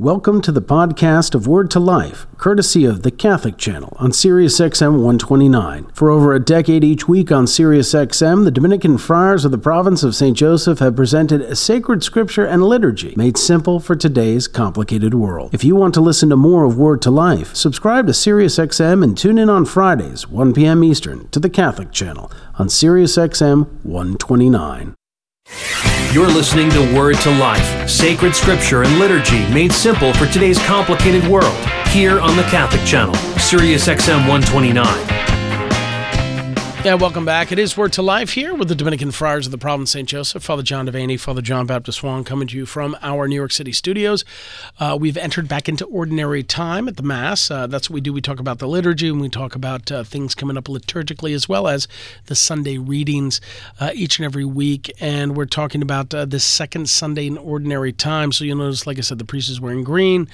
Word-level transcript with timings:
Welcome 0.00 0.40
to 0.40 0.50
the 0.50 0.60
podcast 0.60 1.36
of 1.36 1.46
Word 1.46 1.70
to 1.70 1.78
Life, 1.78 2.26
courtesy 2.36 2.84
of 2.84 3.04
the 3.04 3.12
Catholic 3.12 3.56
Channel 3.56 3.96
on 4.00 4.10
SiriusXM 4.10 4.94
129. 4.94 5.84
For 5.94 6.10
over 6.10 6.34
a 6.34 6.44
decade 6.44 6.82
each 6.82 7.06
week 7.06 7.30
on 7.30 7.44
SiriusXM, 7.44 8.42
the 8.42 8.50
Dominican 8.50 8.98
friars 8.98 9.44
of 9.44 9.52
the 9.52 9.56
province 9.56 10.02
of 10.02 10.16
St. 10.16 10.36
Joseph 10.36 10.80
have 10.80 10.96
presented 10.96 11.42
a 11.42 11.54
sacred 11.54 12.02
scripture 12.02 12.44
and 12.44 12.64
liturgy 12.64 13.14
made 13.16 13.38
simple 13.38 13.78
for 13.78 13.94
today's 13.94 14.48
complicated 14.48 15.14
world. 15.14 15.54
If 15.54 15.62
you 15.62 15.76
want 15.76 15.94
to 15.94 16.00
listen 16.00 16.28
to 16.30 16.36
more 16.36 16.64
of 16.64 16.76
Word 16.76 17.00
to 17.02 17.12
Life, 17.12 17.54
subscribe 17.54 18.08
to 18.08 18.12
SiriusXM 18.12 19.04
and 19.04 19.16
tune 19.16 19.38
in 19.38 19.48
on 19.48 19.64
Fridays, 19.64 20.26
1 20.26 20.54
p.m. 20.54 20.82
Eastern, 20.82 21.28
to 21.28 21.38
the 21.38 21.48
Catholic 21.48 21.92
Channel 21.92 22.32
on 22.58 22.66
SiriusXM 22.66 23.84
129. 23.84 24.96
You're 26.14 26.28
listening 26.28 26.70
to 26.70 26.96
Word 26.96 27.16
to 27.22 27.30
Life, 27.40 27.90
sacred 27.90 28.36
scripture 28.36 28.84
and 28.84 29.00
liturgy 29.00 29.52
made 29.52 29.72
simple 29.72 30.12
for 30.14 30.26
today's 30.26 30.60
complicated 30.60 31.26
world, 31.26 31.56
here 31.88 32.20
on 32.20 32.36
the 32.36 32.44
Catholic 32.44 32.84
Channel, 32.86 33.16
Sirius 33.40 33.88
XM 33.88 34.28
129. 34.28 35.33
Yeah, 36.84 36.96
welcome 36.96 37.24
back. 37.24 37.50
It 37.50 37.58
is 37.58 37.78
Word 37.78 37.94
to 37.94 38.02
Life 38.02 38.34
here 38.34 38.54
with 38.54 38.68
the 38.68 38.74
Dominican 38.74 39.10
Friars 39.10 39.46
of 39.46 39.52
the 39.52 39.56
Province 39.56 39.92
St. 39.92 40.06
Joseph, 40.06 40.42
Father 40.42 40.62
John 40.62 40.86
Devaney, 40.86 41.18
Father 41.18 41.40
John 41.40 41.64
Baptist 41.64 42.00
Hoang, 42.00 42.24
coming 42.24 42.46
to 42.48 42.58
you 42.58 42.66
from 42.66 42.94
our 43.00 43.26
New 43.26 43.36
York 43.36 43.52
City 43.52 43.72
studios. 43.72 44.22
Uh, 44.78 44.94
we've 45.00 45.16
entered 45.16 45.48
back 45.48 45.66
into 45.66 45.86
ordinary 45.86 46.42
time 46.42 46.86
at 46.86 46.98
the 46.98 47.02
Mass. 47.02 47.50
Uh, 47.50 47.66
that's 47.66 47.88
what 47.88 47.94
we 47.94 48.00
do. 48.02 48.12
We 48.12 48.20
talk 48.20 48.38
about 48.38 48.58
the 48.58 48.68
liturgy 48.68 49.08
and 49.08 49.18
we 49.18 49.30
talk 49.30 49.54
about 49.54 49.90
uh, 49.90 50.04
things 50.04 50.34
coming 50.34 50.58
up 50.58 50.64
liturgically 50.64 51.34
as 51.34 51.48
well 51.48 51.68
as 51.68 51.88
the 52.26 52.34
Sunday 52.34 52.76
readings 52.76 53.40
uh, 53.80 53.92
each 53.94 54.18
and 54.18 54.26
every 54.26 54.44
week. 54.44 54.92
And 55.00 55.34
we're 55.34 55.46
talking 55.46 55.80
about 55.80 56.12
uh, 56.12 56.26
this 56.26 56.44
second 56.44 56.90
Sunday 56.90 57.28
in 57.28 57.38
ordinary 57.38 57.94
time. 57.94 58.30
So 58.30 58.44
you'll 58.44 58.58
notice, 58.58 58.86
like 58.86 58.98
I 58.98 59.00
said, 59.00 59.16
the 59.16 59.24
priest 59.24 59.48
is 59.48 59.58
wearing 59.58 59.84
green. 59.84 60.28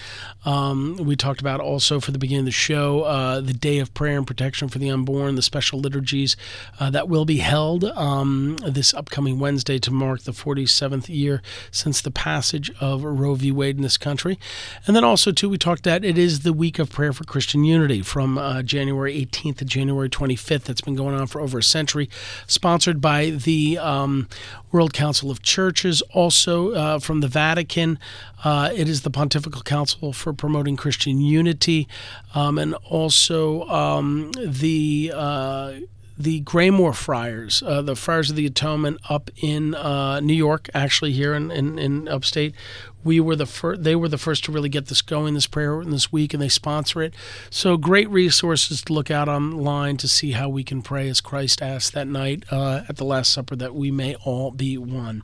Um, 0.44 0.96
we 0.96 1.14
talked 1.14 1.41
about 1.41 1.60
also 1.60 2.00
for 2.00 2.10
the 2.10 2.19
beginning 2.19 2.41
of 2.41 2.46
the 2.46 2.50
show 2.50 3.02
uh, 3.02 3.41
the 3.41 3.52
day 3.52 3.78
of 3.78 3.94
prayer 3.94 4.19
and 4.19 4.27
protection 4.27 4.69
for 4.69 4.80
the 4.80 4.91
unborn, 4.91 5.36
the 5.36 5.42
special 5.42 5.78
liturgies 5.78 6.36
uh, 6.78 6.91
that 6.91 7.08
will 7.08 7.24
be 7.24 7.38
held 7.38 7.84
um, 7.84 8.56
this 8.66 8.94
upcoming 8.94 9.38
Wednesday 9.38 9.78
to 9.78 9.91
mark 9.91 10.22
the 10.22 10.33
47th 10.33 11.08
year 11.08 11.42
since 11.70 12.00
the 12.00 12.10
passage 12.10 12.70
of 12.80 13.05
Roe 13.05 13.34
v. 13.34 13.52
Wade 13.52 13.77
in 13.77 13.82
this 13.82 13.98
country. 13.98 14.38
And 14.86 14.97
then 14.97 15.05
also, 15.05 15.32
too, 15.32 15.48
we 15.48 15.58
talked 15.58 15.84
that 15.84 16.05
it 16.05 16.19
is 16.19 16.41
the 16.41 16.52
week 16.52 16.78
of 16.78 16.91
prayer 16.91 17.12
for 17.12 17.24
Christian 17.24 17.64
unity 17.64 18.02
from 18.02 18.38
uh, 18.38 18.62
January 18.62 19.14
18th 19.27 19.58
to 19.58 19.64
January 19.64 20.08
25th. 20.08 20.64
That's 20.64 20.80
been 20.80 20.97
going 20.97 21.14
on 21.14 21.27
for 21.27 21.41
over 21.41 21.58
a 21.58 21.62
century, 21.62 22.08
sponsored 22.47 23.00
by 23.00 23.30
the 23.30 23.78
um, 23.78 24.28
World 24.72 24.92
Council 24.92 25.30
of 25.30 25.42
Churches, 25.42 26.02
also 26.12 26.72
uh, 26.72 26.98
from 26.98 27.20
the 27.20 27.28
Vatican. 27.28 27.98
Uh, 28.44 28.70
it 28.75 28.88
is 28.88 29.02
the 29.02 29.10
Pontifical 29.10 29.62
Council 29.62 30.12
for 30.12 30.32
Promoting 30.32 30.77
Christian 30.77 31.20
Unity, 31.20 31.88
um, 32.34 32.58
and 32.58 32.75
also 32.88 33.69
um, 33.69 34.32
the 34.36 35.12
uh, 35.14 35.72
the 36.20 36.42
Graymoor 36.42 36.94
Friars, 36.94 37.62
uh, 37.62 37.80
the 37.80 37.96
Friars 37.96 38.28
of 38.28 38.36
the 38.36 38.44
Atonement 38.44 39.00
up 39.08 39.30
in 39.38 39.74
uh, 39.74 40.20
New 40.20 40.34
York, 40.34 40.68
actually 40.74 41.12
here 41.12 41.32
in, 41.32 41.50
in, 41.50 41.78
in 41.78 42.08
upstate. 42.08 42.54
We 43.02 43.20
were 43.20 43.36
the 43.36 43.46
first; 43.46 43.82
they 43.82 43.96
were 43.96 44.08
the 44.08 44.18
first 44.18 44.44
to 44.44 44.52
really 44.52 44.68
get 44.68 44.88
this 44.88 45.00
going, 45.00 45.32
this 45.32 45.46
prayer 45.46 45.82
this 45.82 46.12
week, 46.12 46.34
and 46.34 46.42
they 46.42 46.50
sponsor 46.50 47.00
it. 47.00 47.14
So 47.48 47.78
great 47.78 48.10
resources 48.10 48.82
to 48.82 48.92
look 48.92 49.10
out 49.10 49.30
online 49.30 49.96
to 49.96 50.08
see 50.08 50.32
how 50.32 50.50
we 50.50 50.62
can 50.62 50.82
pray 50.82 51.08
as 51.08 51.22
Christ 51.22 51.62
asked 51.62 51.94
that 51.94 52.06
night 52.06 52.44
uh, 52.50 52.82
at 52.86 52.98
the 52.98 53.06
Last 53.06 53.32
Supper 53.32 53.56
that 53.56 53.74
we 53.74 53.91
may 53.91 54.14
all 54.16 54.50
be 54.50 54.76
one. 54.76 55.22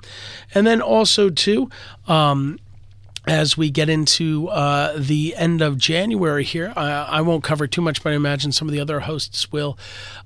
And 0.55 0.67
then 0.67 0.81
also 0.81 1.29
too. 1.29 1.69
Um, 2.09 2.59
as 3.27 3.57
we 3.57 3.71
get 3.71 3.89
into 3.89 4.49
uh, 4.49 4.95
the 4.97 5.35
end 5.37 5.61
of 5.61 5.79
January 5.79 6.45
here, 6.45 6.73
uh, 6.77 7.07
I 7.09 7.21
won't 7.23 7.43
cover 7.43 7.67
too 7.67 7.81
much, 7.81 8.03
but 8.03 8.13
I 8.13 8.17
imagine 8.17 8.53
some 8.53 8.69
of 8.69 8.73
the 8.73 8.81
other 8.81 9.01
hosts 9.01 9.51
will. 9.51 9.77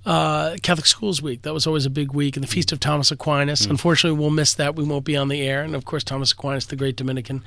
Uh, 0.04 0.56
Catholic 0.62 0.86
Schools 0.86 1.22
Week, 1.22 1.42
that 1.42 1.54
was 1.54 1.66
always 1.66 1.86
a 1.86 1.90
big 1.90 2.12
week, 2.12 2.36
and 2.36 2.42
the 2.42 2.48
Feast 2.48 2.72
of 2.72 2.80
Thomas 2.80 3.10
Aquinas. 3.10 3.66
Mm. 3.66 3.70
Unfortunately, 3.70 4.18
we'll 4.18 4.30
miss 4.30 4.52
that. 4.54 4.76
We 4.76 4.84
won't 4.84 5.04
be 5.04 5.16
on 5.16 5.28
the 5.28 5.40
air. 5.40 5.62
And 5.62 5.74
of 5.74 5.84
course, 5.86 6.04
Thomas 6.04 6.32
Aquinas, 6.32 6.66
the 6.66 6.76
great 6.76 6.96
Dominican. 6.96 7.42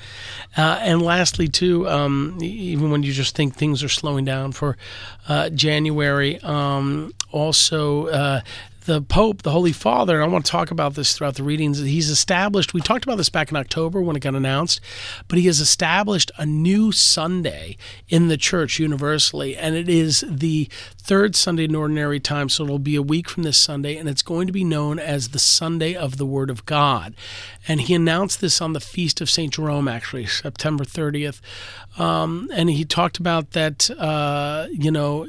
Uh, 0.58 0.80
and 0.82 1.02
lastly, 1.02 1.48
too, 1.48 1.88
um, 1.88 2.38
even 2.42 2.90
when 2.90 3.04
you 3.04 3.14
just 3.14 3.36
think 3.36 3.56
things 3.56 3.84
are 3.84 3.90
slowing 3.90 4.26
down 4.26 4.54
for 4.54 4.76
uh, 5.28 5.50
January, 5.50 6.40
um, 6.42 7.14
also 7.32 8.08
uh, 8.08 8.42
the 8.86 9.02
Pope, 9.02 9.44
the 9.44 9.52
Holy 9.52 9.72
Father, 9.72 10.16
and 10.16 10.24
I 10.24 10.28
want 10.28 10.46
to 10.46 10.52
talk 10.52 10.72
about 10.72 10.96
this 10.96 11.16
throughout 11.16 11.36
the 11.36 11.44
readings. 11.44 11.80
He's 11.80 12.10
established, 12.10 12.74
we 12.74 12.82
talked 12.82 13.06
about 13.06 13.18
this 13.18 13.30
back 13.30 13.50
in 13.50 13.58
October 13.58 14.02
when 14.02 14.16
it 14.16 14.22
got 14.22 14.36
announced, 14.36 14.82
but 15.28 15.40
he 15.40 15.46
has 15.46 15.60
established 15.60 16.32
a 16.38 16.46
new 16.46 16.92
Sunday 16.92 17.78
in 18.10 18.28
the 18.28 18.38
church 18.38 18.80
universally, 18.80 19.56
and 19.56 19.76
it 19.76 19.88
is 19.88 20.24
the 20.28 20.70
third 20.98 21.36
Sunday 21.36 21.66
in 21.66 21.76
Ordinary 21.76 22.20
Time. 22.20 22.50
So 22.50 22.64
it'll 22.64 22.80
be 22.80 22.96
a 22.96 23.02
week 23.02 23.30
from 23.30 23.44
this 23.44 23.58
Sunday, 23.58 23.98
and 23.98 24.10
it's 24.10 24.22
going 24.22 24.48
to 24.48 24.54
be 24.54 24.64
known 24.64 25.00
as 25.00 25.30
the 25.30 25.40
Sunday 25.40 25.96
of 25.96 26.18
the 26.18 26.26
Word 26.26 26.50
of 26.50 26.66
God. 26.66 27.16
And 27.68 27.82
he 27.82 27.94
announced 27.94 28.42
this 28.42 28.62
on 28.62 28.74
the 28.74 28.80
Feast 28.80 29.22
of 29.22 29.30
St. 29.30 29.54
Jerome, 29.54 29.88
actually, 29.88 30.26
September 30.26 30.84
30th. 30.84 31.40
Um, 31.98 32.50
and 32.54 32.70
he 32.70 32.86
talked 32.86 33.18
about 33.18 33.52
that, 33.52 33.90
uh, 33.92 34.68
you 34.72 34.92
know, 34.92 35.26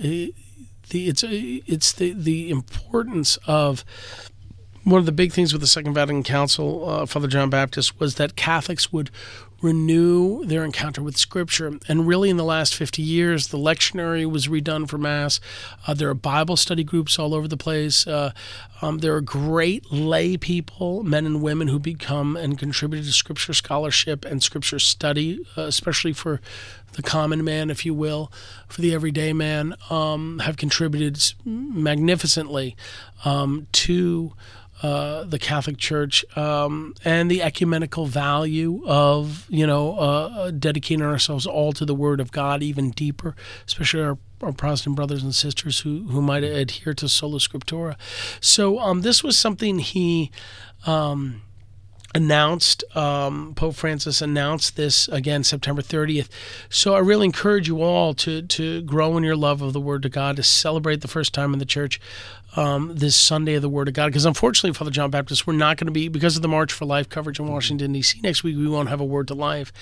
the 0.91 1.09
it's 1.09 1.25
it's 1.27 1.93
the 1.93 2.13
the 2.13 2.51
importance 2.51 3.39
of 3.47 3.85
one 4.85 4.99
of 4.99 5.07
the 5.07 5.13
big 5.13 5.33
things 5.33 5.53
with 5.53 5.63
the 5.63 5.67
Second 5.67 5.95
Vatican 5.95 6.23
Council, 6.23 6.89
uh, 6.89 7.07
Father 7.07 7.27
John 7.27 7.49
Baptist, 7.49 7.99
was 7.99 8.17
that 8.17 8.37
Catholics 8.37 8.93
would 8.93 9.11
renew 9.65 10.45
their 10.45 10.63
encounter 10.63 11.03
with 11.03 11.17
Scripture. 11.17 11.79
And 11.89 12.07
really, 12.07 12.29
in 12.29 12.37
the 12.37 12.45
last 12.45 12.75
50 12.75 13.01
years, 13.01 13.49
the 13.49 13.57
lectionary 13.57 14.31
was 14.31 14.47
redone 14.47 14.87
for 14.87 14.99
Mass. 14.99 15.41
Uh, 15.87 15.95
there 15.95 16.11
are 16.11 16.15
Bible 16.15 16.57
study 16.57 16.85
groups 16.85 17.19
all 17.19 17.35
over 17.35 17.49
the 17.49 17.57
place. 17.57 18.07
Uh, 18.07 18.33
um, 18.83 18.99
there 18.99 19.15
are 19.15 19.23
great 19.23 19.91
lay 19.91 20.37
people, 20.37 21.03
men 21.03 21.25
and 21.25 21.43
women, 21.43 21.69
who 21.69 21.79
become 21.79 22.37
and 22.37 22.59
contributed 22.59 23.07
to 23.07 23.13
Scripture 23.13 23.55
scholarship 23.55 24.27
and 24.27 24.43
Scripture 24.43 24.79
study, 24.79 25.41
uh, 25.57 25.63
especially 25.63 26.13
for 26.13 26.43
the 26.93 27.03
common 27.03 27.43
man, 27.43 27.71
if 27.71 27.87
you 27.87 27.95
will, 27.95 28.31
for 28.69 28.83
the 28.83 28.95
everyday 28.95 29.33
man, 29.33 29.75
um, 29.89 30.41
have 30.41 30.59
contributed 30.59 31.21
magnificently 31.45 32.77
um, 33.25 33.67
to 33.73 34.35
uh, 34.83 35.25
the 35.25 35.39
Catholic 35.39 35.79
Church 35.79 36.25
um, 36.37 36.95
and 37.05 37.31
the 37.31 37.41
ecumenical 37.43 38.07
value 38.07 38.83
of 38.85 39.47
you 39.55 39.67
know 39.67 39.97
uh, 39.97 40.51
dedicating 40.51 41.05
ourselves 41.05 41.47
all 41.47 41.73
to 41.73 41.85
the 41.85 41.95
Word 41.95 42.21
of 42.21 42.33
God 42.33 42.63
even 42.63 42.91
deeper, 42.91 43.37
especially 43.67 44.03
our, 44.03 44.19
our 44.43 44.53
Protestant 44.53 44.97
brothers 44.97 45.23
and 45.23 45.35
sisters 45.35 45.81
who 45.81 46.05
who 46.09 46.21
might 46.21 46.43
adhere 46.43 46.95
to 46.95 47.09
sola 47.09 47.39
scriptura. 47.39 47.97
So 48.41 48.79
um, 48.81 49.03
this 49.03 49.23
was 49.23 49.39
something 49.39 49.79
he. 49.79 50.31
Um, 50.87 51.43
announced 52.15 52.85
um, 52.97 53.55
Pope 53.55 53.75
Francis 53.75 54.23
announced 54.23 54.77
this 54.77 55.09
again 55.09 55.43
September 55.43 55.83
30th. 55.83 56.29
So 56.69 56.95
I 56.95 57.01
really 57.01 57.27
encourage 57.27 57.69
you 57.69 57.83
all 57.83 58.15
to 58.15 58.43
to 58.43 58.83
grow 58.83 59.17
in 59.17 59.25
your 59.25 59.37
love 59.37 59.63
of 59.63 59.73
the 59.73 59.81
Word 59.81 60.05
of 60.05 60.13
God, 60.13 60.37
to 60.37 60.43
celebrate 60.43 61.01
the 61.01 61.09
first 61.09 61.35
time 61.35 61.53
in 61.53 61.59
the 61.59 61.65
church 61.65 62.01
um, 62.57 62.93
this 62.95 63.17
Sunday 63.17 63.55
of 63.55 63.63
the 63.63 63.69
Word 63.69 63.89
of 63.89 63.95
God. 63.95 64.07
Because 64.07 64.25
unfortunately, 64.25 64.75
Father 64.75 64.91
John 64.91 65.11
Baptist, 65.11 65.47
we're 65.47 65.55
not 65.55 65.77
going 65.77 65.87
to 65.87 65.93
be 65.93 66.09
because 66.09 66.37
of 66.37 66.43
the 66.43 66.49
March 66.49 66.73
for 66.73 66.85
Life 66.85 67.09
coverage 67.09 67.39
in 67.39 67.49
Washington 67.49 67.93
D.C. 67.93 68.21
next 68.23 68.43
week. 68.43 68.57
We 68.57 68.69
won't 68.69 68.89
have 68.89 69.01
a 69.01 69.05
Word 69.05 69.29
to 69.29 69.35
Life. 69.35 69.73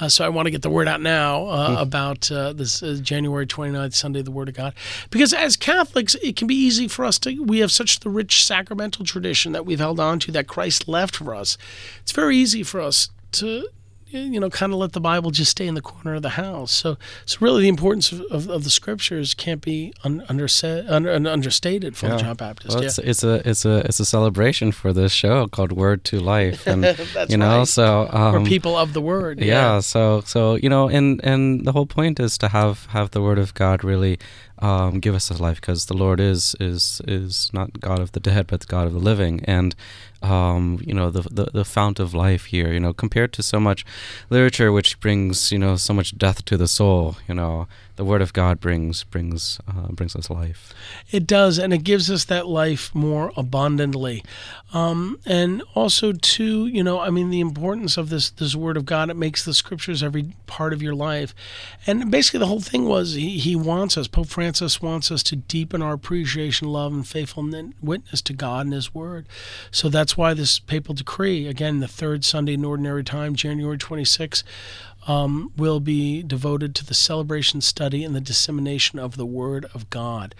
Uh, 0.00 0.08
so 0.08 0.24
I 0.24 0.28
want 0.28 0.46
to 0.46 0.50
get 0.50 0.62
the 0.62 0.70
word 0.70 0.88
out 0.88 1.00
now 1.00 1.46
uh, 1.46 1.76
mm. 1.76 1.82
about 1.82 2.30
uh, 2.30 2.52
this 2.52 2.82
uh, 2.82 2.98
January 3.00 3.46
29th 3.46 3.94
Sunday, 3.94 4.20
of 4.20 4.24
the 4.24 4.30
Word 4.30 4.48
of 4.48 4.54
God. 4.54 4.74
Because 5.10 5.32
as 5.32 5.56
Catholics, 5.56 6.14
it 6.16 6.36
can 6.36 6.46
be 6.46 6.54
easy 6.54 6.88
for 6.88 7.04
us 7.04 7.18
to. 7.20 7.42
We 7.42 7.60
have 7.60 7.72
such 7.72 8.00
the 8.00 8.10
rich 8.10 8.44
sacramental 8.44 9.04
tradition 9.04 9.52
that 9.52 9.64
we've 9.64 9.78
held 9.78 10.00
on 10.00 10.18
to 10.20 10.32
that 10.32 10.46
Christ 10.46 10.88
left 10.88 11.16
for 11.16 11.34
us 11.34 11.56
it's 12.02 12.12
very 12.12 12.36
easy 12.36 12.62
for 12.62 12.80
us 12.80 13.10
to 13.32 13.68
you 14.10 14.40
know, 14.40 14.48
kind 14.48 14.72
of 14.72 14.78
let 14.78 14.92
the 14.92 15.00
Bible 15.00 15.30
just 15.30 15.50
stay 15.50 15.66
in 15.66 15.74
the 15.74 15.82
corner 15.82 16.14
of 16.14 16.22
the 16.22 16.30
house. 16.30 16.72
So, 16.72 16.96
so 17.26 17.38
really, 17.40 17.62
the 17.62 17.68
importance 17.68 18.10
of, 18.10 18.22
of, 18.30 18.48
of 18.48 18.64
the 18.64 18.70
scriptures 18.70 19.34
can't 19.34 19.60
be 19.60 19.92
un, 20.02 20.24
underset, 20.28 20.88
understated 20.90 21.96
for 21.96 22.08
yeah. 22.08 22.16
John 22.16 22.36
Baptist. 22.36 22.74
Well, 22.74 22.84
it's, 22.84 22.98
yeah. 22.98 23.10
it's, 23.10 23.22
a 23.22 23.48
it's 23.48 23.64
a 23.64 23.76
it's 23.78 24.00
a 24.00 24.04
celebration 24.04 24.72
for 24.72 24.92
this 24.92 25.12
show 25.12 25.46
called 25.46 25.72
Word 25.72 26.04
to 26.04 26.20
Life, 26.20 26.66
and 26.66 26.84
you 27.28 27.36
know, 27.36 27.58
right. 27.58 27.68
so 27.68 28.08
um, 28.10 28.44
people 28.44 28.76
of 28.76 28.94
the 28.94 29.02
Word. 29.02 29.40
Yeah. 29.40 29.74
yeah. 29.74 29.80
So 29.80 30.22
so 30.22 30.54
you 30.54 30.70
know, 30.70 30.88
and 30.88 31.20
and 31.22 31.66
the 31.66 31.72
whole 31.72 31.86
point 31.86 32.18
is 32.18 32.38
to 32.38 32.48
have 32.48 32.86
have 32.86 33.10
the 33.10 33.20
Word 33.20 33.38
of 33.38 33.52
God 33.54 33.84
really 33.84 34.18
um, 34.60 35.00
give 35.00 35.14
us 35.14 35.30
a 35.30 35.34
life 35.34 35.60
because 35.60 35.86
the 35.86 35.94
Lord 35.94 36.18
is 36.18 36.56
is 36.58 37.02
is 37.06 37.50
not 37.52 37.80
God 37.80 37.98
of 37.98 38.12
the 38.12 38.20
dead, 38.20 38.46
but 38.46 38.66
God 38.66 38.86
of 38.86 38.94
the 38.94 38.98
living, 38.98 39.44
and 39.44 39.74
um, 40.22 40.80
you 40.84 40.94
know 40.94 41.10
the, 41.10 41.22
the 41.22 41.50
the 41.52 41.64
fount 41.64 42.00
of 42.00 42.14
life 42.14 42.46
here. 42.46 42.72
You 42.72 42.80
know, 42.80 42.92
compared 42.92 43.32
to 43.34 43.42
so 43.42 43.60
much 43.60 43.84
literature 44.30 44.72
which 44.72 45.00
brings 45.00 45.52
you 45.52 45.58
know 45.58 45.76
so 45.76 45.92
much 45.94 46.16
death 46.16 46.44
to 46.46 46.56
the 46.56 46.68
soul. 46.68 47.16
You 47.28 47.34
know, 47.34 47.68
the 47.98 48.04
Word 48.04 48.22
of 48.22 48.32
God 48.32 48.60
brings 48.60 49.02
brings 49.02 49.60
uh, 49.66 49.88
brings 49.88 50.14
us 50.14 50.30
life. 50.30 50.72
It 51.10 51.26
does, 51.26 51.58
and 51.58 51.72
it 51.72 51.78
gives 51.78 52.10
us 52.10 52.24
that 52.26 52.46
life 52.46 52.94
more 52.94 53.32
abundantly. 53.36 54.22
Um, 54.72 55.18
and 55.26 55.62
also, 55.74 56.12
too, 56.12 56.66
you 56.66 56.84
know, 56.84 57.00
I 57.00 57.10
mean, 57.10 57.30
the 57.30 57.40
importance 57.40 57.96
of 57.96 58.08
this 58.08 58.30
this 58.30 58.54
Word 58.54 58.76
of 58.76 58.86
God. 58.86 59.10
It 59.10 59.16
makes 59.16 59.44
the 59.44 59.52
Scriptures 59.52 60.02
every 60.02 60.34
part 60.46 60.72
of 60.72 60.80
your 60.80 60.94
life, 60.94 61.34
and 61.88 62.08
basically 62.08 62.38
the 62.38 62.46
whole 62.46 62.60
thing 62.60 62.84
was 62.84 63.14
he, 63.14 63.38
he 63.38 63.56
wants 63.56 63.96
us. 63.96 64.06
Pope 64.06 64.28
Francis 64.28 64.80
wants 64.80 65.10
us 65.10 65.24
to 65.24 65.34
deepen 65.34 65.82
our 65.82 65.94
appreciation, 65.94 66.68
love, 66.68 66.92
and 66.92 67.06
faithful 67.06 67.48
witness 67.82 68.22
to 68.22 68.32
God 68.32 68.66
and 68.66 68.74
His 68.74 68.94
Word. 68.94 69.26
So 69.72 69.88
that's 69.88 70.07
why 70.16 70.34
this 70.34 70.58
papal 70.58 70.94
decree, 70.94 71.46
again, 71.46 71.80
the 71.80 71.88
third 71.88 72.24
Sunday 72.24 72.54
in 72.54 72.64
Ordinary 72.64 73.04
Time, 73.04 73.34
January 73.34 73.78
26 73.78 74.44
um, 75.06 75.52
will 75.56 75.80
be 75.80 76.22
devoted 76.22 76.74
to 76.76 76.86
the 76.86 76.94
celebration, 76.94 77.60
study, 77.60 78.04
and 78.04 78.14
the 78.14 78.20
dissemination 78.20 78.98
of 78.98 79.16
the 79.16 79.26
Word 79.26 79.66
of 79.74 79.88
God. 79.90 80.34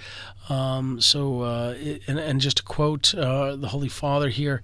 Um, 0.49 1.01
so, 1.01 1.43
uh, 1.43 1.75
and, 2.07 2.19
and, 2.19 2.41
just 2.41 2.59
to 2.59 2.63
quote 2.63 3.15
uh, 3.15 3.57
the 3.57 3.69
Holy 3.69 3.89
Father 3.89 4.29
here, 4.29 4.63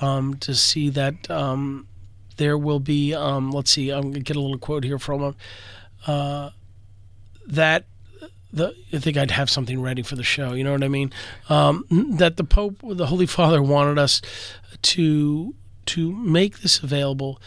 um, 0.00 0.34
to 0.38 0.54
see 0.54 0.90
that 0.90 1.30
um, 1.30 1.88
there 2.36 2.58
will 2.58 2.80
be, 2.80 3.14
um, 3.14 3.50
let's 3.50 3.70
see, 3.70 3.90
I'm 3.90 4.02
going 4.02 4.14
to 4.14 4.20
get 4.20 4.36
a 4.36 4.40
little 4.40 4.58
quote 4.58 4.84
here 4.84 4.98
from 4.98 5.20
him, 5.22 5.36
uh, 6.06 6.50
that 7.46 7.84
the, 8.56 8.74
I 8.92 8.98
think 8.98 9.16
I'd 9.16 9.30
have 9.30 9.50
something 9.50 9.80
ready 9.80 10.02
for 10.02 10.16
the 10.16 10.24
show. 10.24 10.52
You 10.54 10.64
know 10.64 10.72
what 10.72 10.82
I 10.82 10.88
mean? 10.88 11.12
Um, 11.48 11.84
that 11.90 12.36
the 12.36 12.44
Pope, 12.44 12.80
the 12.82 13.06
Holy 13.06 13.26
Father, 13.26 13.62
wanted 13.62 13.98
us 13.98 14.20
to 14.82 15.54
to 15.86 16.12
make 16.12 16.60
this 16.60 16.82
available, 16.82 17.40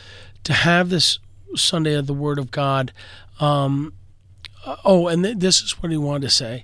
to 0.46 0.54
have 0.54 0.90
this 0.90 1.20
Sunday 1.56 1.96
of 1.96 2.08
the 2.08 2.14
Word 2.14 2.40
of 2.40 2.52
God. 2.52 2.94
Um, 3.40 3.94
oh, 4.86 5.08
and 5.08 5.24
th- 5.24 5.38
this 5.40 5.62
is 5.62 5.72
what 5.82 5.92
he 5.92 5.98
wanted 5.98 6.22
to 6.22 6.30
say 6.30 6.64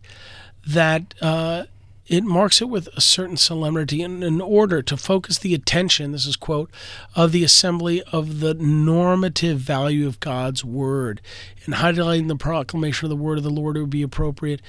that 0.65 1.13
uh, 1.21 1.65
it 2.07 2.24
marks 2.24 2.62
it 2.62 2.69
with 2.69 2.88
a 2.96 3.02
certain 3.02 3.38
solemnity 3.38 4.02
in, 4.02 4.22
in 4.22 4.40
order 4.40 4.81
to 4.81 4.96
focus 4.96 5.40
the 5.40 5.54
attention, 5.54 6.12
this 6.12 6.25
is 6.25 6.36
quote, 6.36 6.69
of 7.16 7.31
the 7.31 7.44
assembly 7.44 8.04
of 8.12 8.40
the 8.40 8.54
normative 8.54 9.60
value 9.60 10.07
of 10.07 10.19
God's 10.19 10.63
word. 10.63 11.22
In 11.66 11.74
highlighting 11.74 12.28
the 12.28 12.36
proclamation 12.36 13.06
of 13.06 13.10
the 13.10 13.16
word 13.24 13.40
of 13.40 13.44
the 13.44 13.50
Lord, 13.50 13.75
it 13.75 13.81
would 13.81 13.90
be 13.90 14.04
appropriate. 14.04 14.62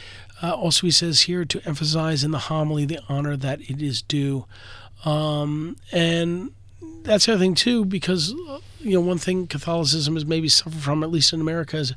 Uh, 0.42 0.54
also, 0.54 0.86
he 0.86 0.90
says 0.90 1.22
here 1.22 1.44
to 1.44 1.60
emphasize 1.66 2.24
in 2.24 2.30
the 2.30 2.38
homily 2.38 2.84
the 2.84 3.00
honor 3.08 3.36
that 3.36 3.60
it 3.60 3.82
is 3.82 4.00
due. 4.02 4.46
Um, 5.04 5.76
and 5.92 6.52
that's 7.02 7.26
the 7.26 7.34
other 7.34 7.40
thing, 7.40 7.54
too, 7.54 7.84
because 7.84 8.34
you 8.80 8.92
know, 8.92 9.00
one 9.00 9.18
thing 9.18 9.46
Catholicism 9.46 10.14
has 10.14 10.24
maybe 10.24 10.48
suffered 10.48 10.80
from, 10.80 11.02
at 11.02 11.10
least 11.10 11.32
in 11.32 11.40
America, 11.40 11.76
is 11.76 11.92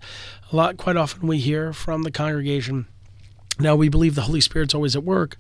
a 0.52 0.56
lot. 0.56 0.78
Quite 0.78 0.98
often, 0.98 1.28
we 1.28 1.38
hear 1.38 1.72
from 1.72 2.04
the 2.04 2.12
congregation. 2.12 2.88
Now 3.60 3.76
we 3.76 3.90
believe 3.90 4.16
the 4.16 4.22
Holy 4.22 4.40
Spirit's 4.40 4.74
always 4.74 4.96
at 4.96 5.04
work, 5.04 5.36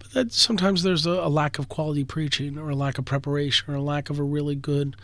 but 0.00 0.10
that 0.10 0.32
sometimes 0.32 0.82
there's 0.82 1.06
a, 1.06 1.10
a 1.10 1.28
lack 1.28 1.58
of 1.58 1.68
quality 1.68 2.02
preaching, 2.02 2.58
or 2.58 2.70
a 2.70 2.74
lack 2.74 2.98
of 2.98 3.04
preparation, 3.04 3.72
or 3.72 3.76
a 3.76 3.82
lack 3.82 4.10
of 4.10 4.18
a 4.18 4.24
really 4.24 4.56
good 4.56 4.96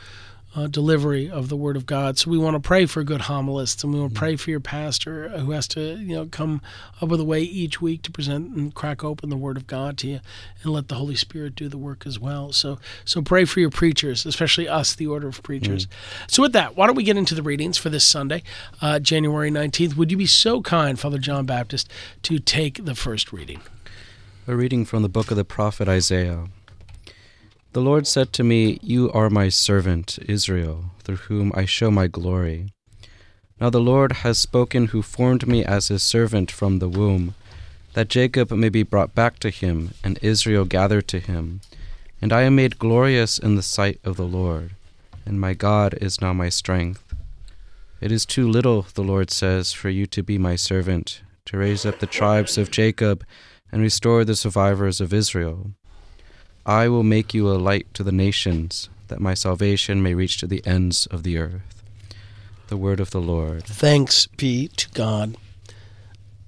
uh, 0.56 0.66
delivery 0.66 1.30
of 1.30 1.50
the 1.50 1.56
Word 1.56 1.76
of 1.76 1.84
God. 1.84 2.18
So 2.18 2.30
we 2.30 2.38
want 2.38 2.54
to 2.54 2.60
pray 2.60 2.86
for 2.86 3.04
good 3.04 3.22
homilists, 3.22 3.84
and 3.84 3.92
we 3.92 4.00
want 4.00 4.14
to 4.14 4.18
pray 4.18 4.36
for 4.36 4.50
your 4.50 4.58
pastor 4.60 5.28
who 5.28 5.50
has 5.50 5.68
to, 5.68 5.98
you 5.98 6.16
know, 6.16 6.26
come 6.26 6.62
up 7.00 7.10
with 7.10 7.20
a 7.20 7.24
way 7.24 7.42
each 7.42 7.80
week 7.80 8.02
to 8.02 8.10
present 8.10 8.56
and 8.56 8.74
crack 8.74 9.04
open 9.04 9.28
the 9.28 9.36
Word 9.36 9.58
of 9.58 9.66
God 9.66 9.98
to 9.98 10.08
you, 10.08 10.20
and 10.62 10.72
let 10.72 10.88
the 10.88 10.94
Holy 10.94 11.14
Spirit 11.14 11.54
do 11.54 11.68
the 11.68 11.76
work 11.76 12.06
as 12.06 12.18
well. 12.18 12.52
So, 12.52 12.78
so 13.04 13.20
pray 13.20 13.44
for 13.44 13.60
your 13.60 13.70
preachers, 13.70 14.24
especially 14.24 14.66
us, 14.66 14.94
the 14.94 15.06
Order 15.06 15.28
of 15.28 15.42
Preachers. 15.42 15.86
Mm. 15.86 15.90
So, 16.28 16.42
with 16.42 16.54
that, 16.54 16.74
why 16.74 16.86
don't 16.86 16.96
we 16.96 17.04
get 17.04 17.18
into 17.18 17.34
the 17.34 17.42
readings 17.42 17.76
for 17.76 17.90
this 17.90 18.04
Sunday, 18.04 18.42
uh, 18.80 18.98
January 18.98 19.50
nineteenth? 19.50 19.96
Would 19.96 20.10
you 20.10 20.16
be 20.16 20.26
so 20.26 20.62
kind, 20.62 20.98
Father 20.98 21.18
John 21.18 21.44
Baptist, 21.44 21.90
to 22.22 22.38
take 22.38 22.84
the 22.86 22.94
first 22.94 23.30
reading? 23.30 23.60
A 24.48 24.56
reading 24.56 24.84
from 24.84 25.02
the 25.02 25.08
book 25.08 25.30
of 25.30 25.36
the 25.36 25.44
prophet 25.44 25.88
Isaiah. 25.88 26.46
The 27.76 27.82
Lord 27.82 28.06
said 28.06 28.32
to 28.32 28.42
me, 28.42 28.78
You 28.80 29.12
are 29.12 29.28
my 29.28 29.50
servant, 29.50 30.18
Israel, 30.26 30.92
through 31.04 31.16
whom 31.28 31.52
I 31.54 31.66
show 31.66 31.90
my 31.90 32.06
glory. 32.06 32.72
Now 33.60 33.68
the 33.68 33.82
Lord 33.82 34.12
has 34.24 34.38
spoken, 34.38 34.86
who 34.86 35.02
formed 35.02 35.46
me 35.46 35.62
as 35.62 35.88
his 35.88 36.02
servant 36.02 36.50
from 36.50 36.78
the 36.78 36.88
womb, 36.88 37.34
that 37.92 38.08
Jacob 38.08 38.50
may 38.50 38.70
be 38.70 38.82
brought 38.82 39.14
back 39.14 39.38
to 39.40 39.50
him, 39.50 39.90
and 40.02 40.18
Israel 40.22 40.64
gathered 40.64 41.06
to 41.08 41.20
him. 41.20 41.60
And 42.22 42.32
I 42.32 42.44
am 42.44 42.56
made 42.56 42.78
glorious 42.78 43.38
in 43.38 43.56
the 43.56 43.62
sight 43.62 44.00
of 44.04 44.16
the 44.16 44.24
Lord, 44.24 44.70
and 45.26 45.38
my 45.38 45.52
God 45.52 45.98
is 46.00 46.18
now 46.18 46.32
my 46.32 46.48
strength. 46.48 47.04
It 48.00 48.10
is 48.10 48.24
too 48.24 48.48
little, 48.48 48.86
the 48.94 49.04
Lord 49.04 49.30
says, 49.30 49.74
for 49.74 49.90
you 49.90 50.06
to 50.06 50.22
be 50.22 50.38
my 50.38 50.56
servant, 50.56 51.20
to 51.44 51.58
raise 51.58 51.84
up 51.84 51.98
the 51.98 52.06
tribes 52.06 52.56
of 52.56 52.70
Jacob 52.70 53.22
and 53.70 53.82
restore 53.82 54.24
the 54.24 54.34
survivors 54.34 54.98
of 54.98 55.12
Israel. 55.12 55.72
I 56.66 56.88
will 56.88 57.04
make 57.04 57.32
you 57.32 57.48
a 57.48 57.54
light 57.54 57.94
to 57.94 58.02
the 58.02 58.10
nations, 58.10 58.88
that 59.06 59.20
my 59.20 59.34
salvation 59.34 60.02
may 60.02 60.14
reach 60.14 60.38
to 60.38 60.48
the 60.48 60.66
ends 60.66 61.06
of 61.06 61.22
the 61.22 61.38
earth. 61.38 61.84
The 62.66 62.76
word 62.76 62.98
of 62.98 63.10
the 63.10 63.20
Lord. 63.20 63.62
Thanks 63.64 64.26
be 64.26 64.66
to 64.76 64.90
God. 64.90 65.36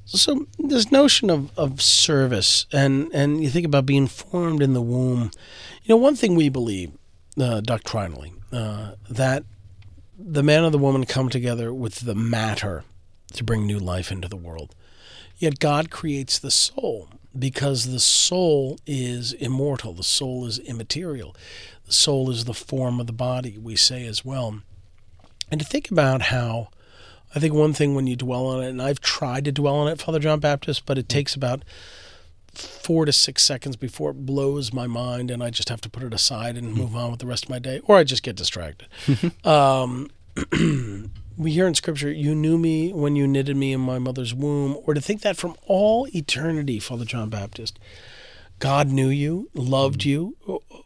So 0.07 0.49
this 0.59 0.91
notion 0.91 1.31
of, 1.31 1.57
of 1.57 1.81
service 1.81 2.67
and, 2.73 3.11
and 3.15 3.45
you 3.45 3.49
think 3.49 3.67
about 3.67 3.87
being 3.87 4.09
formed 4.09 4.61
in 4.61 4.73
the 4.73 4.83
womb. 4.83 5.31
You 5.85 5.95
know, 5.95 5.97
one 5.99 6.17
thing 6.17 6.35
we 6.35 6.49
believe 6.49 6.91
uh, 7.41 7.61
doctrinally, 7.61 8.33
uh, 8.51 8.93
that 9.09 9.45
the 10.19 10.43
man 10.43 10.65
and 10.65 10.75
the 10.75 10.79
woman 10.79 11.05
come 11.05 11.29
together 11.29 11.73
with 11.73 12.01
the 12.01 12.17
matter 12.17 12.83
to 13.35 13.45
bring 13.45 13.67
new 13.67 13.79
life 13.79 14.11
into 14.11 14.27
the 14.27 14.37
world. 14.37 14.75
Yet 15.37 15.61
God 15.61 15.91
creates 15.91 16.41
the 16.41 16.51
soul 16.51 17.09
because 17.39 17.87
the 17.87 18.01
soul 18.01 18.79
is 18.87 19.33
immortal, 19.33 19.93
the 19.93 20.03
soul 20.03 20.47
is 20.47 20.59
immaterial, 20.59 21.35
the 21.87 21.93
soul 21.93 22.31
is 22.31 22.45
the 22.45 22.55
form 22.55 23.01
of 23.01 23.07
the 23.07 23.13
body, 23.13 23.59
we 23.59 23.77
say 23.77 24.07
as 24.07 24.25
well. 24.25 24.61
And 25.51 25.61
to 25.61 25.67
think 25.67 25.91
about 25.91 26.23
how, 26.23 26.69
I 27.35 27.41
think 27.41 27.55
one 27.55 27.73
thing 27.73 27.95
when 27.95 28.07
you 28.07 28.17
dwell 28.17 28.47
on 28.47 28.63
it, 28.63 28.69
and 28.69 28.83
I've 28.83 29.01
tried 29.01 29.45
to 29.47 29.53
dwell 29.53 29.77
on 29.77 29.89
it, 29.89 30.01
Father 30.01 30.19
John 30.19 30.41
Baptist, 30.41 30.87
but 30.87 30.99
it 30.99 31.07
mm. 31.07 31.09
takes 31.09 31.35
about 31.35 31.65
four 32.53 33.05
to 33.05 33.13
six 33.13 33.43
seconds 33.43 33.77
before 33.77 34.11
it 34.11 34.27
blows 34.27 34.73
my 34.73 34.87
mind, 34.87 35.31
and 35.31 35.43
I 35.43 35.51
just 35.51 35.69
have 35.69 35.81
to 35.83 35.91
put 35.91 36.03
it 36.03 36.13
aside 36.13 36.57
and 36.57 36.75
move 36.75 36.97
on 36.97 37.11
with 37.11 37.21
the 37.21 37.27
rest 37.27 37.45
of 37.45 37.51
my 37.51 37.59
day, 37.59 37.81
or 37.85 37.97
I 37.97 38.05
just 38.05 38.23
get 38.23 38.37
distracted. 38.37 38.89
um, 39.45 40.11
we 41.39 41.53
hear 41.53 41.69
in 41.69 41.75
scripture, 41.75 42.11
you 42.11 42.35
knew 42.35 42.59
me 42.59 42.93
when 42.93 43.15
you 43.15 43.29
knitted 43.29 43.57
me 43.57 43.73
in 43.73 43.81
my 43.81 43.99
mother's 43.99 44.35
womb, 44.35 44.77
or 44.85 44.93
to 44.93 45.01
think 45.01 45.23
that 45.23 45.37
from 45.37 45.55
all 45.67 46.09
eternity, 46.13 46.81
Father 46.81 47.05
John 47.05 47.31
Baptist, 47.31 47.79
God 48.59 48.89
knew 48.89 49.09
you, 49.09 49.49
loved 49.55 50.05
you, 50.05 50.37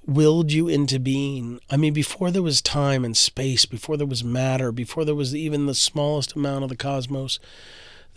willed 0.07 0.53
you 0.53 0.69
into 0.69 1.01
being. 1.01 1.59
I 1.71 1.79
mean, 1.79 1.95
before 1.95 2.31
there 2.31 2.43
was 2.43 2.61
time 2.61 3.03
and 3.03 3.17
space, 3.17 3.65
before 3.65 3.97
there 3.97 4.07
was 4.07 4.23
matter, 4.23 4.73
before 4.73 5.07
there 5.07 5.15
was 5.15 5.35
even 5.35 5.65
the 5.65 5.75
smallest 5.75 6.35
amount 6.35 6.65
of 6.65 6.69
the 6.69 6.77
cosmos, 6.77 7.39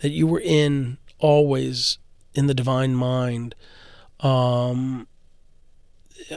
that 0.00 0.10
you 0.10 0.26
were 0.26 0.40
in 0.40 0.98
always 1.18 1.96
in 2.34 2.48
the 2.48 2.54
divine 2.54 2.94
mind. 2.94 3.54
Um, 4.20 5.08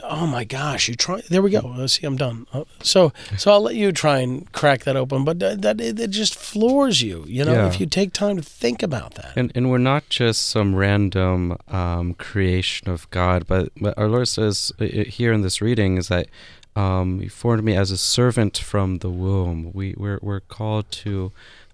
oh 0.04 0.26
my 0.26 0.44
gosh, 0.44 0.88
you 0.88 0.94
try. 0.94 1.20
There 1.28 1.42
we 1.42 1.50
go. 1.50 1.74
Let's 1.76 1.94
see, 1.94 2.06
I'm 2.06 2.16
done. 2.16 2.46
Uh, 2.52 2.64
so, 2.82 3.12
so 3.36 3.52
I'll 3.52 3.62
let 3.62 3.74
you 3.74 3.92
try 3.92 4.18
and 4.18 4.50
crack 4.52 4.84
that 4.84 4.96
open. 4.96 5.24
But 5.24 5.38
that, 5.40 5.62
that 5.62 5.80
it, 5.80 5.98
it 5.98 6.10
just 6.10 6.34
floors 6.34 7.02
you. 7.02 7.24
You 7.26 7.44
know, 7.44 7.52
yeah. 7.52 7.68
if 7.68 7.80
you 7.80 7.86
take 7.86 8.12
time 8.12 8.36
to 8.36 8.42
think 8.42 8.82
about 8.82 9.14
that. 9.14 9.32
And 9.36 9.52
and 9.54 9.70
we're 9.70 9.78
not 9.78 10.08
just 10.08 10.46
some 10.46 10.74
random 10.74 11.56
um, 11.68 12.14
creation 12.14 12.88
of 12.88 13.10
God, 13.10 13.46
but 13.46 13.70
but 13.80 13.96
our 13.98 14.08
Lord 14.08 14.28
says 14.28 14.72
uh, 14.80 14.84
uh, 14.84 15.04
here 15.04 15.32
in 15.32 15.42
this 15.42 15.60
reading 15.60 15.96
is 15.96 16.08
that 16.08 16.28
um, 16.76 17.20
He 17.20 17.28
formed 17.28 17.64
me 17.64 17.74
as 17.74 17.90
a 17.90 17.98
servant 17.98 18.58
from 18.58 18.98
the 18.98 19.10
womb. 19.10 19.72
We 19.72 19.94
we're 19.96 20.18
we're 20.22 20.40
called 20.40 20.90
to 20.92 21.32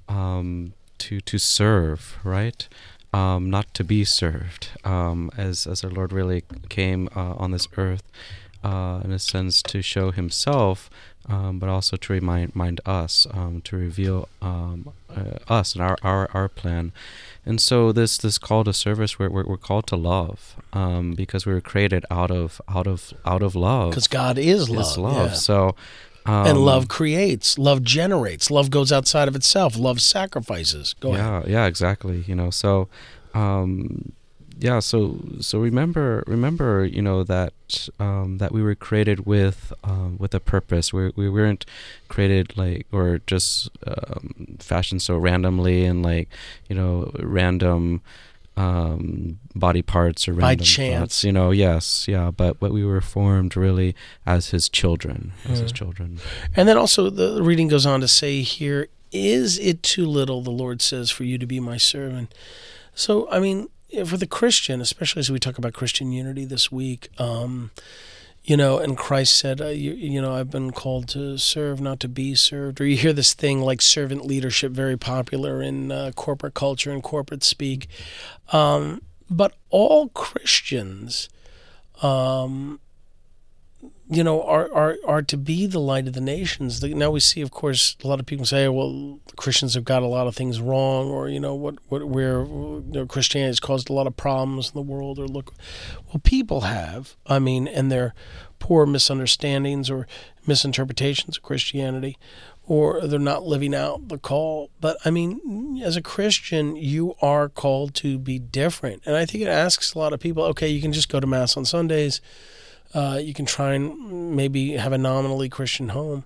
um, 0.09 0.73
to 0.99 1.21
to 1.21 1.39
serve, 1.39 2.19
right? 2.25 2.69
Um, 3.17 3.51
not 3.51 3.67
to 3.75 3.85
be 3.85 4.05
served, 4.05 4.63
um, 4.85 5.31
as 5.37 5.67
as 5.67 5.85
our 5.85 5.91
Lord 5.99 6.13
really 6.13 6.43
came 6.69 7.03
uh, 7.17 7.43
on 7.43 7.51
this 7.51 7.69
earth, 7.77 8.03
uh, 8.63 9.01
in 9.05 9.13
a 9.13 9.19
sense, 9.19 9.63
to 9.73 9.81
show 9.83 10.11
Himself, 10.11 10.91
um, 11.29 11.59
but 11.61 11.69
also 11.69 11.97
to 11.97 12.13
remind, 12.13 12.81
us, 12.85 13.27
um, 13.39 13.61
to 13.63 13.77
reveal 13.77 14.29
um, 14.43 14.93
uh, 15.19 15.39
us 15.59 15.75
and 15.75 15.83
our, 15.83 15.97
our 16.03 16.29
our 16.35 16.49
plan. 16.49 16.93
And 17.49 17.61
so 17.61 17.93
this 17.93 18.19
this 18.19 18.39
call 18.39 18.65
to 18.65 18.73
service, 18.73 19.19
we're, 19.19 19.31
we're, 19.31 19.47
we're 19.51 19.67
called 19.69 19.87
to 19.87 19.97
love, 19.97 20.39
um, 20.73 21.15
because 21.15 21.47
we 21.47 21.55
were 21.55 21.63
created 21.73 22.05
out 22.11 22.31
of 22.31 22.61
out 22.69 22.87
of 22.87 23.13
out 23.25 23.43
of 23.43 23.55
love. 23.55 23.91
Because 23.91 24.09
God 24.09 24.37
is 24.39 24.69
love. 24.69 24.81
Is 24.81 24.99
love. 24.99 25.31
Yeah. 25.31 25.49
So. 25.49 25.75
Um, 26.27 26.47
and 26.47 26.59
love 26.59 26.89
creates, 26.89 27.59
love 27.59 27.83
generates, 27.83 28.51
love 28.51 28.71
goes 28.71 28.91
outside 28.91 29.29
of 29.29 29.37
itself, 29.37 29.77
love 29.77 30.01
sacrifices. 30.01 30.95
Go 30.99 31.13
yeah, 31.13 31.39
ahead. 31.39 31.51
Yeah, 31.51 31.67
exactly. 31.67 32.25
You 32.27 32.35
know, 32.35 32.51
so 32.51 32.89
um, 33.35 34.13
yeah, 34.59 34.81
so 34.81 35.21
so 35.41 35.59
remember 35.59 36.25
remember 36.27 36.85
you 36.85 37.03
know 37.03 37.23
that 37.25 37.53
um, 38.01 38.39
that 38.39 38.53
we 38.53 38.63
were 38.63 38.75
created 38.75 39.27
with 39.27 39.73
um, 39.85 40.17
with 40.19 40.35
a 40.35 40.41
purpose. 40.41 40.93
We 40.93 41.13
we 41.15 41.29
weren't 41.29 41.67
created 42.09 42.57
like 42.57 42.87
or 42.91 43.21
just 43.27 43.71
um, 43.87 44.57
fashioned 44.59 45.03
so 45.03 45.19
randomly 45.19 45.85
and 45.85 46.03
like 46.03 46.31
you 46.69 46.75
know 46.75 47.11
random 47.19 48.01
um, 48.57 49.39
body 49.55 49.83
parts 49.83 50.27
or 50.29 50.35
By 50.35 50.49
random 50.49 50.65
chance. 50.65 50.99
thoughts, 51.01 51.25
you 51.25 51.33
know 51.33 51.51
yes 51.51 52.07
yeah 52.09 52.31
but 52.31 52.59
but 52.59 52.73
we 52.73 52.85
were 52.85 53.01
formed 53.03 53.57
really 53.57 53.95
as 54.25 54.51
his 54.51 54.69
children 54.69 55.33
as 55.49 55.59
his 55.59 55.73
Mm. 55.73 55.77
children 55.77 56.19
And 56.57 56.67
then 56.69 56.77
also 56.79 57.11
the 57.11 57.43
reading 57.43 57.69
goes 57.69 57.85
on 57.87 58.01
to 58.01 58.09
say 58.09 58.41
here, 58.43 58.89
is 59.13 59.59
it 59.59 59.83
too 59.83 60.07
little, 60.07 60.41
the 60.43 60.51
Lord 60.51 60.81
says, 60.83 61.11
for 61.11 61.25
you 61.25 61.39
to 61.39 61.47
be 61.47 61.61
my 61.61 61.77
servant? 61.77 62.35
So, 62.95 63.29
I 63.31 63.39
mean, 63.41 63.69
for 64.05 64.17
the 64.17 64.27
Christian, 64.27 64.81
especially 64.81 65.21
as 65.21 65.31
we 65.31 65.39
talk 65.39 65.59
about 65.59 65.73
Christian 65.75 66.11
unity 66.13 66.45
this 66.45 66.73
week, 66.73 67.09
um, 67.19 67.71
you 68.47 68.57
know, 68.57 68.79
and 68.79 68.97
Christ 68.97 69.37
said, 69.37 69.61
uh, 69.61 69.67
you, 69.67 69.93
you 69.93 70.23
know, 70.23 70.33
I've 70.33 70.51
been 70.51 70.71
called 70.71 71.09
to 71.09 71.37
serve, 71.37 71.81
not 71.81 71.99
to 72.01 72.09
be 72.09 72.37
served. 72.37 72.81
Or 72.81 72.87
you 72.87 72.97
hear 72.97 73.13
this 73.13 73.35
thing 73.35 73.61
like 73.61 73.83
servant 73.83 74.25
leadership, 74.25 74.71
very 74.71 74.97
popular 74.97 75.61
in 75.61 75.91
uh, 75.91 76.13
corporate 76.15 76.55
culture 76.55 76.93
and 76.93 77.03
corporate 77.03 77.43
speak. 77.43 77.89
Um, 78.53 79.03
but 79.29 79.55
all 79.71 80.11
Christians, 80.11 81.29
um, 82.03 82.79
you 84.09 84.23
know, 84.23 84.43
are, 84.43 84.73
are 84.73 84.97
are 85.05 85.23
to 85.23 85.37
be 85.37 85.67
the 85.67 85.81
light 85.81 86.07
of 86.07 86.13
the 86.13 86.21
nations. 86.21 86.83
Now 86.83 87.11
we 87.11 87.19
see, 87.19 87.41
of 87.41 87.51
course, 87.51 87.97
a 88.05 88.07
lot 88.07 88.21
of 88.21 88.27
people 88.27 88.47
say, 88.47 88.69
"Well, 88.69 89.19
Christians 89.35 89.75
have 89.75 89.85
got 89.85 90.03
a 90.03 90.07
lot 90.07 90.29
of 90.29 90.37
things 90.37 90.61
wrong," 90.61 91.09
or 91.11 91.29
you 91.29 91.41
know, 91.41 91.55
what 91.55 91.77
what 91.89 92.07
where 92.07 92.45
you 92.45 92.85
know, 92.87 93.07
Christianity 93.07 93.49
has 93.49 93.61
caused 93.61 93.91
a 93.91 93.93
lot 93.93 94.07
of 94.07 94.17
problems 94.17 94.69
in 94.69 94.75
the 94.75 94.83
world. 94.83 95.19
Or 95.19 95.27
look, 95.27 95.55
well, 96.07 96.21
people 96.23 96.63
have. 96.63 97.17
I 97.27 97.41
mean, 97.41 97.67
and 97.67 97.91
their 97.91 98.15
poor 98.61 98.87
misunderstandings 98.87 99.91
or 99.91 100.07
misinterpretations 100.47 101.39
of 101.39 101.43
Christianity, 101.43 102.17
or 102.65 103.05
they're 103.09 103.19
not 103.19 103.43
living 103.43 103.75
out 103.75 104.09
the 104.09 104.19
call. 104.19 104.71
But 104.81 104.99
I 105.05 105.11
mean, 105.11 105.81
as 105.83 105.97
a 105.97 106.03
Christian, 106.03 106.77
you 106.77 107.17
are 107.21 107.49
called 107.49 107.95
to 107.97 108.19
be 108.19 108.39
different, 108.39 109.03
and 109.05 109.17
I 109.17 109.27
think 109.27 109.43
it 109.43 109.49
asks 109.49 109.95
a 109.95 109.99
lot 109.99 110.13
of 110.13 110.21
people. 110.21 110.45
Okay, 110.45 110.69
you 110.69 110.81
can 110.81 110.93
just 110.93 111.09
go 111.09 111.19
to 111.19 111.27
mass 111.27 111.57
on 111.57 111.65
Sundays. 111.65 112.21
Uh, 112.95 113.19
you 113.23 113.35
can 113.35 113.47
try 113.47 113.75
and 113.75 114.35
maybe 114.35 114.73
have 114.73 114.93
a 114.93 114.99
nominally 114.99 115.49
Christian 115.49 115.91
home. 115.91 116.25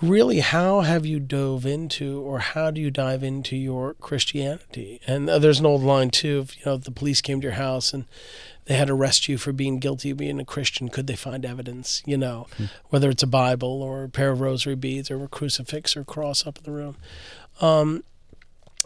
But 0.00 0.08
really, 0.08 0.40
how 0.40 0.80
have 0.80 1.04
you 1.06 1.20
dove 1.20 1.64
into, 1.66 2.20
or 2.20 2.38
how 2.40 2.70
do 2.70 2.80
you 2.80 2.90
dive 2.90 3.22
into 3.22 3.56
your 3.56 3.94
Christianity? 3.94 5.00
And 5.06 5.28
uh, 5.30 5.38
there's 5.38 5.60
an 5.60 5.66
old 5.66 5.82
line 5.82 6.10
too: 6.10 6.40
if 6.48 6.56
you 6.58 6.62
know 6.66 6.74
if 6.74 6.82
the 6.84 6.90
police 6.90 7.20
came 7.20 7.40
to 7.40 7.44
your 7.46 7.54
house 7.54 7.92
and 7.92 8.04
they 8.66 8.74
had 8.74 8.88
to 8.88 8.94
arrest 8.94 9.28
you 9.28 9.38
for 9.38 9.52
being 9.52 9.78
guilty 9.78 10.10
of 10.10 10.16
being 10.18 10.38
a 10.40 10.44
Christian, 10.44 10.88
could 10.88 11.06
they 11.06 11.16
find 11.16 11.44
evidence? 11.44 12.02
You 12.04 12.16
know, 12.18 12.46
whether 12.90 13.08
it's 13.10 13.22
a 13.22 13.26
Bible 13.28 13.82
or 13.82 14.04
a 14.04 14.08
pair 14.08 14.30
of 14.30 14.40
rosary 14.40 14.74
beads 14.76 15.10
or 15.10 15.22
a 15.24 15.28
crucifix 15.28 15.96
or 15.96 16.04
cross 16.04 16.46
up 16.46 16.58
in 16.58 16.64
the 16.64 16.72
room. 16.72 16.96
Um, 17.60 18.02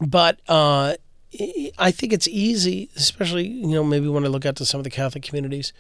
but 0.01 0.41
uh, 0.49 0.95
I- 1.41 1.73
I 1.79 1.91
think 1.91 2.13
it's 2.13 2.29
easy, 2.29 2.91
especially 2.97 3.47
you 3.49 3.67
know 3.69 3.85
maybe 3.85 4.09
when 4.09 4.25
I 4.25 4.29
look 4.29 4.47
out 4.47 4.57
to 4.57 4.67
some 4.67 4.79
of 4.81 4.85
the 4.85 4.91
Catholic 4.91 5.23
communities 5.25 5.73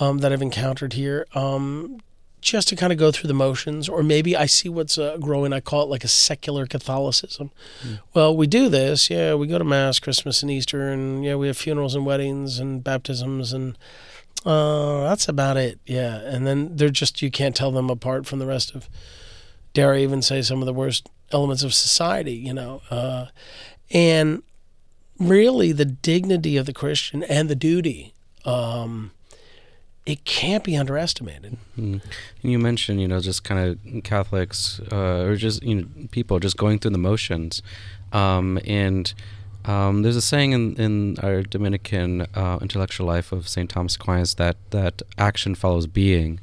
um, 0.00 0.18
that 0.18 0.32
I've 0.32 0.42
encountered 0.42 0.94
here, 0.94 1.26
um, 1.34 2.00
just 2.40 2.68
to 2.68 2.76
kind 2.76 2.90
of 2.90 2.98
go 2.98 3.12
through 3.12 3.28
the 3.28 3.34
motions, 3.34 3.86
or 3.86 4.02
maybe 4.02 4.34
I 4.34 4.46
see 4.46 4.70
what's 4.70 4.96
uh, 4.96 5.18
growing. 5.18 5.52
I 5.52 5.60
call 5.60 5.82
it 5.82 5.90
like 5.90 6.04
a 6.04 6.08
secular 6.08 6.66
Catholicism. 6.66 7.50
Well, 8.14 8.34
we 8.34 8.46
do 8.46 8.70
this, 8.70 9.10
yeah. 9.10 9.34
We 9.34 9.46
go 9.46 9.58
to 9.58 9.64
mass, 9.64 10.00
Christmas 10.00 10.40
and 10.42 10.50
Easter, 10.50 10.88
and 10.88 11.22
yeah, 11.22 11.34
we 11.34 11.48
have 11.48 11.58
funerals 11.58 11.94
and 11.94 12.06
weddings 12.06 12.58
and 12.58 12.82
baptisms, 12.82 13.52
and 13.52 13.76
uh, 14.46 15.02
that's 15.02 15.28
about 15.28 15.58
it. 15.58 15.78
Yeah, 15.84 16.16
and 16.16 16.46
then 16.46 16.76
they're 16.76 16.88
just 16.88 17.20
you 17.20 17.30
can't 17.30 17.54
tell 17.54 17.70
them 17.70 17.90
apart 17.90 18.26
from 18.26 18.38
the 18.38 18.46
rest 18.46 18.74
of. 18.74 18.88
Dare 19.72 19.94
I 19.94 19.98
even 19.98 20.20
say 20.20 20.42
some 20.42 20.60
of 20.60 20.66
the 20.66 20.72
worst 20.72 21.08
elements 21.30 21.62
of 21.62 21.72
society? 21.72 22.34
You 22.34 22.54
know, 22.54 22.82
uh, 22.90 23.26
and 23.90 24.42
really 25.18 25.70
the 25.72 25.84
dignity 25.84 26.56
of 26.56 26.66
the 26.66 26.72
Christian 26.72 27.22
and 27.22 27.48
the 27.48 27.54
duty. 27.54 28.14
Um, 28.44 29.12
it 30.06 30.24
can't 30.24 30.64
be 30.64 30.76
underestimated. 30.76 31.56
Mm. 31.78 32.00
You 32.42 32.58
mentioned, 32.58 33.00
you 33.00 33.08
know, 33.08 33.20
just 33.20 33.44
kind 33.44 33.60
of 33.60 34.02
Catholics 34.04 34.80
uh, 34.90 35.24
or 35.24 35.36
just 35.36 35.62
you 35.62 35.74
know 35.74 35.86
people 36.10 36.38
just 36.40 36.56
going 36.56 36.78
through 36.78 36.92
the 36.92 36.98
motions, 36.98 37.62
um, 38.12 38.58
and 38.64 39.12
um, 39.64 40.02
there's 40.02 40.16
a 40.16 40.22
saying 40.22 40.52
in, 40.52 40.76
in 40.76 41.18
our 41.22 41.42
Dominican 41.42 42.22
uh, 42.34 42.58
intellectual 42.62 43.06
life 43.06 43.30
of 43.30 43.48
Saint 43.48 43.70
Thomas 43.70 43.96
Aquinas 43.96 44.34
that 44.34 44.56
that 44.70 45.02
action 45.18 45.54
follows 45.54 45.86
being, 45.86 46.40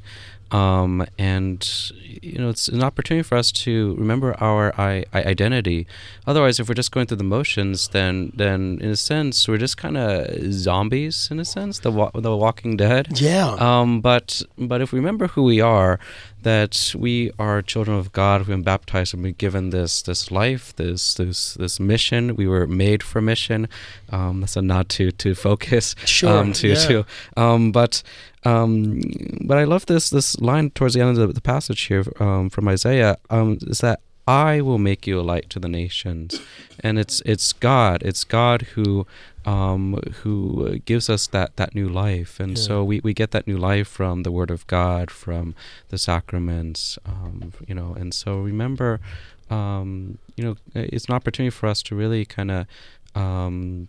um, 0.50 1.06
and 1.18 1.90
you 2.22 2.38
know 2.38 2.48
it's 2.48 2.68
an 2.68 2.82
opportunity 2.82 3.22
for 3.22 3.36
us 3.36 3.52
to 3.52 3.94
remember 3.96 4.34
our 4.40 4.72
I, 4.80 5.04
I 5.12 5.22
identity. 5.22 5.86
Otherwise, 6.26 6.58
if 6.58 6.68
we're 6.68 6.74
just 6.74 6.92
going 6.92 7.06
through 7.06 7.18
the 7.18 7.24
motions, 7.24 7.88
then 7.88 8.32
then 8.34 8.78
in 8.80 8.90
a 8.90 8.96
sense 8.96 9.46
we're 9.46 9.58
just 9.58 9.76
kind 9.76 9.96
of 9.96 10.52
zombies 10.52 11.28
in 11.30 11.38
a 11.38 11.44
sense, 11.44 11.80
the 11.80 11.90
wa- 11.90 12.10
the 12.14 12.36
Walking 12.36 12.76
Dead. 12.76 13.20
Yeah. 13.20 13.50
Um, 13.58 14.00
but 14.00 14.42
but 14.56 14.80
if 14.80 14.92
we 14.92 14.98
remember 14.98 15.28
who 15.28 15.42
we 15.42 15.60
are, 15.60 16.00
that 16.42 16.94
we 16.96 17.30
are 17.38 17.62
children 17.62 17.96
of 17.96 18.12
God, 18.12 18.40
we've 18.40 18.48
been 18.48 18.62
baptized 18.62 19.14
and 19.14 19.22
been 19.22 19.34
given 19.38 19.70
this 19.70 20.02
this 20.02 20.30
life, 20.30 20.74
this 20.76 21.14
this 21.14 21.54
this 21.54 21.80
mission. 21.80 22.36
We 22.36 22.46
were 22.46 22.66
made 22.66 23.02
for 23.02 23.20
mission. 23.20 23.68
Um, 24.10 24.40
that's 24.40 24.56
a 24.56 24.62
nod 24.62 24.88
to 24.90 25.10
to 25.12 25.34
focus. 25.34 25.94
Sure, 26.04 26.38
Um, 26.38 26.52
to 26.54 26.68
yeah. 26.68 26.74
to. 26.74 27.06
Um, 27.36 27.72
but 27.72 28.02
um, 28.44 29.00
but 29.44 29.58
I 29.58 29.64
love 29.64 29.86
this 29.86 30.10
this 30.10 30.38
line 30.40 30.70
towards 30.70 30.94
the 30.94 31.00
end 31.00 31.10
of 31.10 31.16
the, 31.16 31.32
the 31.32 31.40
passage 31.40 31.82
here 31.82 32.04
um, 32.20 32.50
from 32.50 32.68
Isaiah. 32.68 33.16
Um, 33.30 33.58
is 33.62 33.80
that 33.80 34.00
I 34.28 34.60
will 34.60 34.78
make 34.78 35.06
you 35.06 35.18
a 35.18 35.22
light 35.22 35.48
to 35.50 35.58
the 35.58 35.68
nations, 35.68 36.40
and 36.80 36.98
it's 36.98 37.22
it's 37.24 37.52
God. 37.54 38.02
It's 38.04 38.24
God 38.24 38.62
who 38.74 39.06
um, 39.46 39.94
who 40.22 40.78
gives 40.84 41.08
us 41.08 41.26
that, 41.28 41.56
that 41.56 41.74
new 41.74 41.88
life, 41.88 42.38
and 42.38 42.58
Yeah. 42.58 42.62
so 42.66 42.84
we, 42.84 43.00
we 43.02 43.14
get 43.14 43.30
that 43.30 43.46
new 43.46 43.56
life 43.56 43.88
from 43.88 44.22
the 44.24 44.30
Word 44.30 44.50
of 44.50 44.66
God, 44.66 45.10
from 45.10 45.54
the 45.88 45.96
sacraments, 45.96 46.98
um, 47.06 47.52
you 47.66 47.74
know. 47.74 47.94
And 47.98 48.12
so 48.12 48.36
remember, 48.40 49.00
um, 49.48 50.18
you 50.36 50.44
know, 50.44 50.56
it's 50.74 51.06
an 51.06 51.14
opportunity 51.14 51.50
for 51.50 51.66
us 51.66 51.82
to 51.84 51.94
really 51.96 52.26
kind 52.26 52.50
of 52.50 52.66
um, 53.14 53.88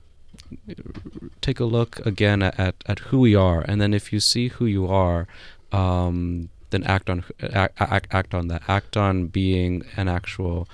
take 1.41 1.60
a 1.60 1.65
look 1.65 2.05
again 2.05 2.41
at, 2.41 2.58
at, 2.58 2.75
at 2.86 3.00
who 3.00 3.19
we 3.19 3.36
are, 3.36 3.62
and 3.67 3.81
then 3.81 3.93
if 3.93 4.13
you 4.13 4.19
see 4.22 4.48
who 4.48 4.65
you 4.65 4.88
are, 4.88 5.27
um, 5.74 6.48
then 6.69 6.83
act 6.83 7.09
on 7.09 7.23
act, 7.41 7.79
act, 7.79 8.07
act 8.11 8.33
on 8.33 8.47
that. 8.47 8.63
Act 8.67 8.97
on 8.97 9.27
being 9.27 9.83
an 9.97 10.07
actual 10.07 10.67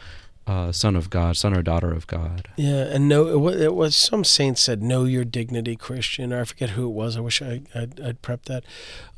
uh, 0.48 0.72
son 0.72 0.96
of 0.96 1.10
God, 1.10 1.38
son 1.38 1.56
or 1.56 1.62
daughter 1.62 1.92
of 1.92 2.06
God. 2.08 2.48
Yeah, 2.56 2.84
and 2.84 3.10
no, 3.10 3.28
it 3.28 3.40
was, 3.40 3.56
it 3.60 3.74
was 3.74 3.96
some 3.96 4.24
saint 4.24 4.58
said, 4.58 4.84
"Know 4.84 5.06
your 5.06 5.26
dignity, 5.26 5.76
Christian." 5.76 6.32
Or 6.32 6.42
I 6.42 6.44
forget 6.44 6.72
who 6.72 6.88
it 6.88 6.94
was. 6.94 7.18
I 7.18 7.22
wish 7.22 7.42
I 7.42 7.62
I'd, 7.74 8.00
I'd 8.00 8.22
prepped 8.22 8.46
that. 8.46 8.64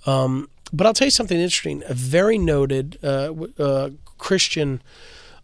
Um, 0.06 0.50
but 0.72 0.88
I'll 0.88 0.94
tell 0.94 1.08
you 1.08 1.12
something 1.12 1.38
interesting. 1.38 1.84
A 1.88 1.94
very 1.94 2.38
noted 2.38 3.00
uh, 3.04 3.34
uh, 3.60 3.90
Christian 4.18 4.82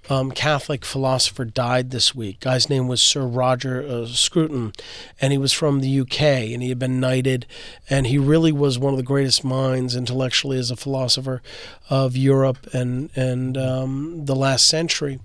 um, 0.10 0.32
Catholic 0.32 0.84
philosopher 0.84 1.46
died 1.46 1.92
this 1.92 2.14
week. 2.14 2.40
Guy's 2.40 2.70
name 2.70 2.88
was 2.88 3.02
Sir 3.02 3.26
Roger 3.26 3.86
uh, 3.88 4.06
Scruton, 4.08 4.74
and 5.22 5.32
he 5.32 5.38
was 5.38 5.54
from 5.54 5.80
the 5.80 6.00
UK, 6.02 6.22
and 6.22 6.62
he 6.62 6.70
had 6.70 6.80
been 6.80 7.00
knighted, 7.00 7.46
and 7.90 8.08
he 8.08 8.18
really 8.18 8.52
was 8.52 8.78
one 8.78 8.94
of 8.94 8.98
the 8.98 9.04
greatest 9.04 9.44
minds 9.44 9.96
intellectually 9.96 10.58
as 10.58 10.72
a 10.72 10.76
philosopher 10.76 11.42
of 11.90 12.18
Europe 12.18 12.68
and 12.74 13.10
and 13.16 13.58
um, 13.58 14.26
the 14.26 14.36
last 14.36 14.68
century. 14.68 15.20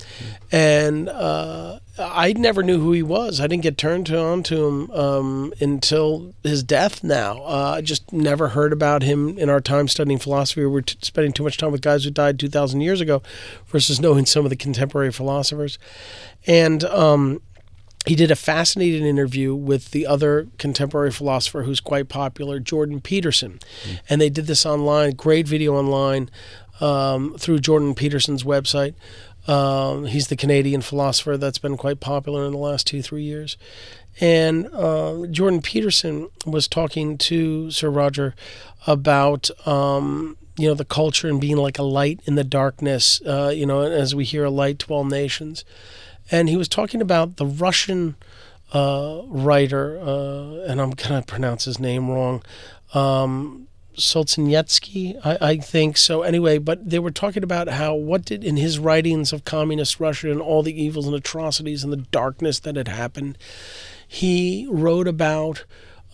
And 0.52 1.08
uh, 1.08 1.80
I 1.98 2.32
never 2.32 2.62
knew 2.62 2.80
who 2.80 2.92
he 2.92 3.02
was. 3.02 3.40
I 3.40 3.46
didn't 3.46 3.62
get 3.62 3.76
turned 3.76 4.06
to, 4.06 4.18
on 4.20 4.42
to 4.44 4.66
him 4.66 4.90
um, 4.92 5.52
until 5.60 6.34
his 6.42 6.62
death. 6.62 7.02
Now, 7.02 7.42
uh, 7.42 7.74
I 7.76 7.80
just 7.80 8.12
never 8.12 8.48
heard 8.48 8.72
about 8.72 9.02
him 9.02 9.36
in 9.36 9.50
our 9.50 9.60
time 9.60 9.88
studying 9.88 10.18
philosophy. 10.18 10.60
We 10.60 10.68
were 10.68 10.82
t- 10.82 10.96
spending 11.02 11.32
too 11.32 11.42
much 11.42 11.56
time 11.56 11.72
with 11.72 11.82
guys 11.82 12.04
who 12.04 12.10
died 12.10 12.38
two 12.38 12.48
thousand 12.48 12.82
years 12.82 13.00
ago, 13.00 13.22
versus 13.66 14.00
knowing 14.00 14.26
some 14.26 14.44
of 14.44 14.50
the 14.50 14.56
contemporary 14.56 15.12
philosophers. 15.12 15.78
And 16.46 16.84
um, 16.84 17.42
he 18.06 18.14
did 18.14 18.30
a 18.30 18.36
fascinating 18.36 19.04
interview 19.04 19.54
with 19.54 19.90
the 19.90 20.06
other 20.06 20.46
contemporary 20.56 21.10
philosopher 21.10 21.64
who's 21.64 21.80
quite 21.80 22.08
popular, 22.08 22.60
Jordan 22.60 23.00
Peterson. 23.00 23.58
And 24.08 24.20
they 24.20 24.30
did 24.30 24.46
this 24.46 24.64
online, 24.64 25.12
great 25.12 25.48
video 25.48 25.76
online 25.76 26.30
um, 26.80 27.34
through 27.38 27.58
Jordan 27.58 27.94
Peterson's 27.94 28.44
website. 28.44 28.94
Um, 29.48 30.04
he's 30.04 30.28
the 30.28 30.36
Canadian 30.36 30.82
philosopher 30.82 31.36
that's 31.36 31.58
been 31.58 31.76
quite 31.76 32.00
popular 32.00 32.44
in 32.44 32.52
the 32.52 32.58
last 32.58 32.86
two, 32.86 33.02
three 33.02 33.22
years. 33.22 33.56
And 34.20 34.68
uh, 34.74 35.26
Jordan 35.30 35.62
Peterson 35.62 36.28
was 36.44 36.68
talking 36.68 37.16
to 37.18 37.70
Sir 37.70 37.88
Roger 37.88 38.34
about 38.86 39.50
um, 39.66 40.36
you 40.58 40.68
know 40.68 40.74
the 40.74 40.84
culture 40.84 41.28
and 41.28 41.40
being 41.40 41.56
like 41.56 41.78
a 41.78 41.84
light 41.84 42.20
in 42.24 42.34
the 42.34 42.44
darkness. 42.44 43.22
Uh, 43.24 43.52
you 43.54 43.64
know, 43.64 43.82
as 43.82 44.14
we 44.14 44.24
hear 44.24 44.44
a 44.44 44.50
light 44.50 44.80
to 44.80 44.92
all 44.92 45.04
nations, 45.04 45.64
and 46.30 46.48
he 46.48 46.56
was 46.56 46.68
talking 46.68 47.00
about 47.00 47.36
the 47.36 47.46
Russian 47.46 48.16
uh, 48.72 49.22
writer, 49.26 49.98
uh, 50.00 50.64
and 50.66 50.80
I'm 50.80 50.90
going 50.90 51.20
to 51.20 51.22
pronounce 51.26 51.64
his 51.64 51.78
name 51.78 52.10
wrong. 52.10 52.42
Um, 52.94 53.67
Solzhenitsyn, 53.98 55.20
I, 55.24 55.38
I, 55.40 55.56
think 55.56 55.96
so. 55.96 56.22
Anyway, 56.22 56.58
but 56.58 56.88
they 56.88 56.98
were 56.98 57.10
talking 57.10 57.42
about 57.42 57.68
how 57.68 57.94
what 57.94 58.24
did 58.24 58.44
in 58.44 58.56
his 58.56 58.78
writings 58.78 59.32
of 59.32 59.44
communist 59.44 60.00
Russia 60.00 60.30
and 60.30 60.40
all 60.40 60.62
the 60.62 60.82
evils 60.82 61.06
and 61.06 61.14
atrocities 61.14 61.84
and 61.84 61.92
the 61.92 61.98
darkness 61.98 62.60
that 62.60 62.76
had 62.76 62.88
happened, 62.88 63.36
he 64.06 64.66
wrote 64.70 65.08
about 65.08 65.64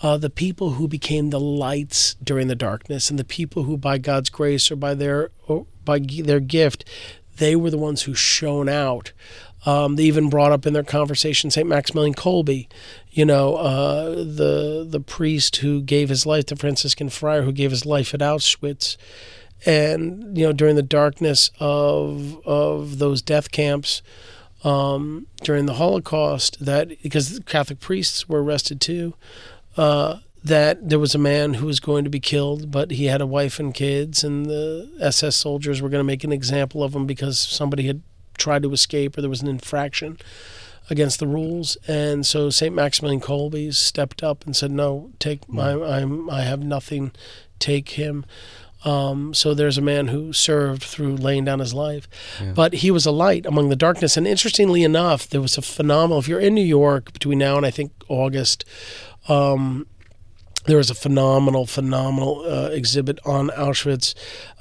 uh, 0.02 0.16
the 0.16 0.30
people 0.30 0.70
who 0.70 0.88
became 0.88 1.30
the 1.30 1.40
lights 1.40 2.14
during 2.22 2.48
the 2.48 2.56
darkness 2.56 3.10
and 3.10 3.18
the 3.18 3.24
people 3.24 3.64
who, 3.64 3.76
by 3.76 3.98
God's 3.98 4.30
grace 4.30 4.70
or 4.70 4.76
by 4.76 4.94
their 4.94 5.30
or 5.46 5.66
by 5.84 5.98
their 5.98 6.40
gift, 6.40 6.84
they 7.36 7.54
were 7.54 7.70
the 7.70 7.78
ones 7.78 8.02
who 8.02 8.14
shone 8.14 8.68
out. 8.68 9.12
Um, 9.66 9.96
they 9.96 10.04
even 10.04 10.28
brought 10.28 10.52
up 10.52 10.66
in 10.66 10.74
their 10.74 10.82
conversation 10.82 11.50
St. 11.50 11.66
Maximilian 11.66 12.14
Kolbe, 12.14 12.68
you 13.10 13.24
know, 13.24 13.56
uh, 13.56 14.10
the 14.10 14.86
the 14.88 15.00
priest 15.00 15.56
who 15.56 15.80
gave 15.80 16.08
his 16.08 16.26
life, 16.26 16.46
the 16.46 16.56
Franciscan 16.56 17.08
friar 17.08 17.42
who 17.42 17.52
gave 17.52 17.70
his 17.70 17.86
life 17.86 18.12
at 18.12 18.20
Auschwitz, 18.20 18.96
and 19.64 20.36
you 20.36 20.44
know 20.44 20.52
during 20.52 20.76
the 20.76 20.82
darkness 20.82 21.50
of 21.58 22.44
of 22.46 22.98
those 22.98 23.22
death 23.22 23.50
camps 23.50 24.02
um, 24.64 25.26
during 25.42 25.66
the 25.66 25.74
Holocaust, 25.74 26.64
that 26.64 27.02
because 27.02 27.40
Catholic 27.46 27.80
priests 27.80 28.28
were 28.28 28.42
arrested 28.42 28.80
too, 28.80 29.14
uh, 29.76 30.18
that 30.42 30.88
there 30.88 30.98
was 30.98 31.14
a 31.14 31.18
man 31.18 31.54
who 31.54 31.66
was 31.66 31.80
going 31.80 32.04
to 32.04 32.10
be 32.10 32.20
killed, 32.20 32.70
but 32.70 32.90
he 32.90 33.06
had 33.06 33.20
a 33.20 33.26
wife 33.26 33.58
and 33.58 33.72
kids, 33.72 34.24
and 34.24 34.46
the 34.46 34.90
SS 35.00 35.36
soldiers 35.36 35.80
were 35.80 35.88
going 35.88 36.00
to 36.00 36.04
make 36.04 36.24
an 36.24 36.32
example 36.32 36.82
of 36.82 36.94
him 36.94 37.06
because 37.06 37.38
somebody 37.38 37.86
had 37.86 38.02
tried 38.36 38.62
to 38.62 38.72
escape 38.72 39.16
or 39.16 39.20
there 39.20 39.30
was 39.30 39.42
an 39.42 39.48
infraction 39.48 40.18
against 40.90 41.18
the 41.18 41.26
rules, 41.26 41.76
and 41.88 42.26
so 42.26 42.50
Saint 42.50 42.74
Maximilian 42.74 43.20
Kolbe 43.20 43.72
stepped 43.74 44.22
up 44.22 44.44
and 44.44 44.54
said, 44.54 44.70
"No, 44.70 45.10
take 45.18 45.48
my—I 45.48 46.00
I'm 46.00 46.28
I 46.28 46.42
have 46.42 46.60
nothing, 46.60 47.12
take 47.58 47.90
him." 47.90 48.26
Um, 48.84 49.32
so 49.32 49.54
there's 49.54 49.78
a 49.78 49.82
man 49.82 50.08
who 50.08 50.34
served 50.34 50.82
through 50.82 51.16
laying 51.16 51.46
down 51.46 51.58
his 51.58 51.72
life, 51.72 52.06
yeah. 52.40 52.52
but 52.52 52.74
he 52.74 52.90
was 52.90 53.06
a 53.06 53.10
light 53.10 53.46
among 53.46 53.70
the 53.70 53.76
darkness. 53.76 54.16
And 54.18 54.26
interestingly 54.26 54.82
enough, 54.82 55.26
there 55.26 55.40
was 55.40 55.56
a 55.56 55.62
phenomenal. 55.62 56.18
If 56.18 56.28
you're 56.28 56.40
in 56.40 56.54
New 56.54 56.60
York 56.60 57.12
between 57.12 57.38
now 57.38 57.56
and 57.56 57.64
I 57.64 57.70
think 57.70 57.92
August, 58.08 58.64
um, 59.26 59.86
there 60.66 60.78
was 60.78 60.90
a 60.90 60.94
phenomenal, 60.94 61.66
phenomenal 61.66 62.44
uh, 62.46 62.70
exhibit 62.70 63.18
on 63.24 63.48
Auschwitz 63.50 64.14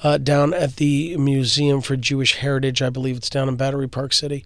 uh, 0.04 0.18
down 0.18 0.54
at 0.54 0.76
the 0.76 1.16
Museum 1.18 1.82
for 1.82 1.96
Jewish 1.96 2.36
Heritage. 2.36 2.82
I 2.82 2.90
believe 2.90 3.18
it's 3.18 3.30
down 3.30 3.48
in 3.48 3.56
Battery 3.56 3.88
Park 3.88 4.14
City. 4.14 4.46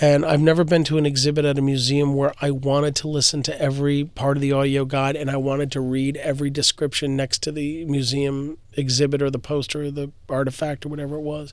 And 0.00 0.24
I've 0.24 0.40
never 0.40 0.64
been 0.64 0.84
to 0.84 0.98
an 0.98 1.06
exhibit 1.06 1.44
at 1.44 1.58
a 1.58 1.62
museum 1.62 2.14
where 2.14 2.34
I 2.40 2.50
wanted 2.50 2.94
to 2.96 3.08
listen 3.08 3.42
to 3.44 3.60
every 3.60 4.04
part 4.04 4.36
of 4.36 4.42
the 4.42 4.52
audio 4.52 4.84
guide 4.84 5.16
and 5.16 5.30
I 5.30 5.36
wanted 5.36 5.72
to 5.72 5.80
read 5.80 6.16
every 6.18 6.50
description 6.50 7.16
next 7.16 7.42
to 7.44 7.52
the 7.52 7.84
museum 7.86 8.58
exhibit 8.74 9.22
or 9.22 9.30
the 9.30 9.38
poster 9.38 9.84
or 9.84 9.90
the 9.90 10.12
artifact 10.28 10.86
or 10.86 10.88
whatever 10.90 11.16
it 11.16 11.22
was. 11.22 11.52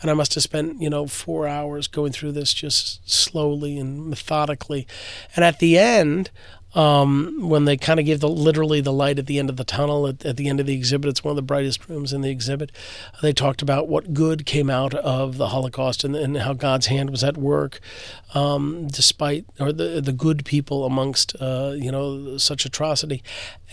And 0.00 0.10
I 0.10 0.14
must 0.14 0.34
have 0.34 0.42
spent, 0.42 0.80
you 0.80 0.90
know, 0.90 1.06
four 1.06 1.48
hours 1.48 1.88
going 1.88 2.12
through 2.12 2.32
this 2.32 2.52
just 2.54 3.08
slowly 3.10 3.78
and 3.78 4.06
methodically. 4.06 4.86
And 5.34 5.44
at 5.44 5.58
the 5.58 5.78
end, 5.78 6.30
um, 6.74 7.48
when 7.48 7.64
they 7.64 7.76
kind 7.76 8.00
of 8.00 8.06
give 8.06 8.20
the 8.20 8.28
literally 8.28 8.80
the 8.80 8.92
light 8.92 9.18
at 9.18 9.26
the 9.26 9.38
end 9.38 9.50
of 9.50 9.56
the 9.56 9.64
tunnel 9.64 10.06
at, 10.06 10.24
at, 10.24 10.36
the 10.36 10.48
end 10.48 10.58
of 10.58 10.66
the 10.66 10.74
exhibit. 10.74 11.10
It's 11.10 11.22
one 11.22 11.32
of 11.32 11.36
the 11.36 11.42
brightest 11.42 11.88
rooms 11.88 12.12
in 12.12 12.22
the 12.22 12.30
exhibit. 12.30 12.72
They 13.20 13.32
talked 13.32 13.62
about 13.62 13.88
what 13.88 14.14
good 14.14 14.46
came 14.46 14.70
out 14.70 14.94
of 14.94 15.36
the 15.36 15.48
Holocaust 15.48 16.04
and, 16.04 16.16
and 16.16 16.38
how 16.38 16.54
God's 16.54 16.86
hand 16.86 17.10
was 17.10 17.22
at 17.22 17.36
work, 17.36 17.80
um, 18.34 18.86
despite 18.88 19.44
or 19.60 19.72
the 19.72 20.00
the 20.00 20.12
good 20.12 20.44
people 20.44 20.84
amongst 20.84 21.34
uh, 21.40 21.72
you 21.76 21.90
know 21.90 22.36
such 22.38 22.64
atrocity. 22.64 23.22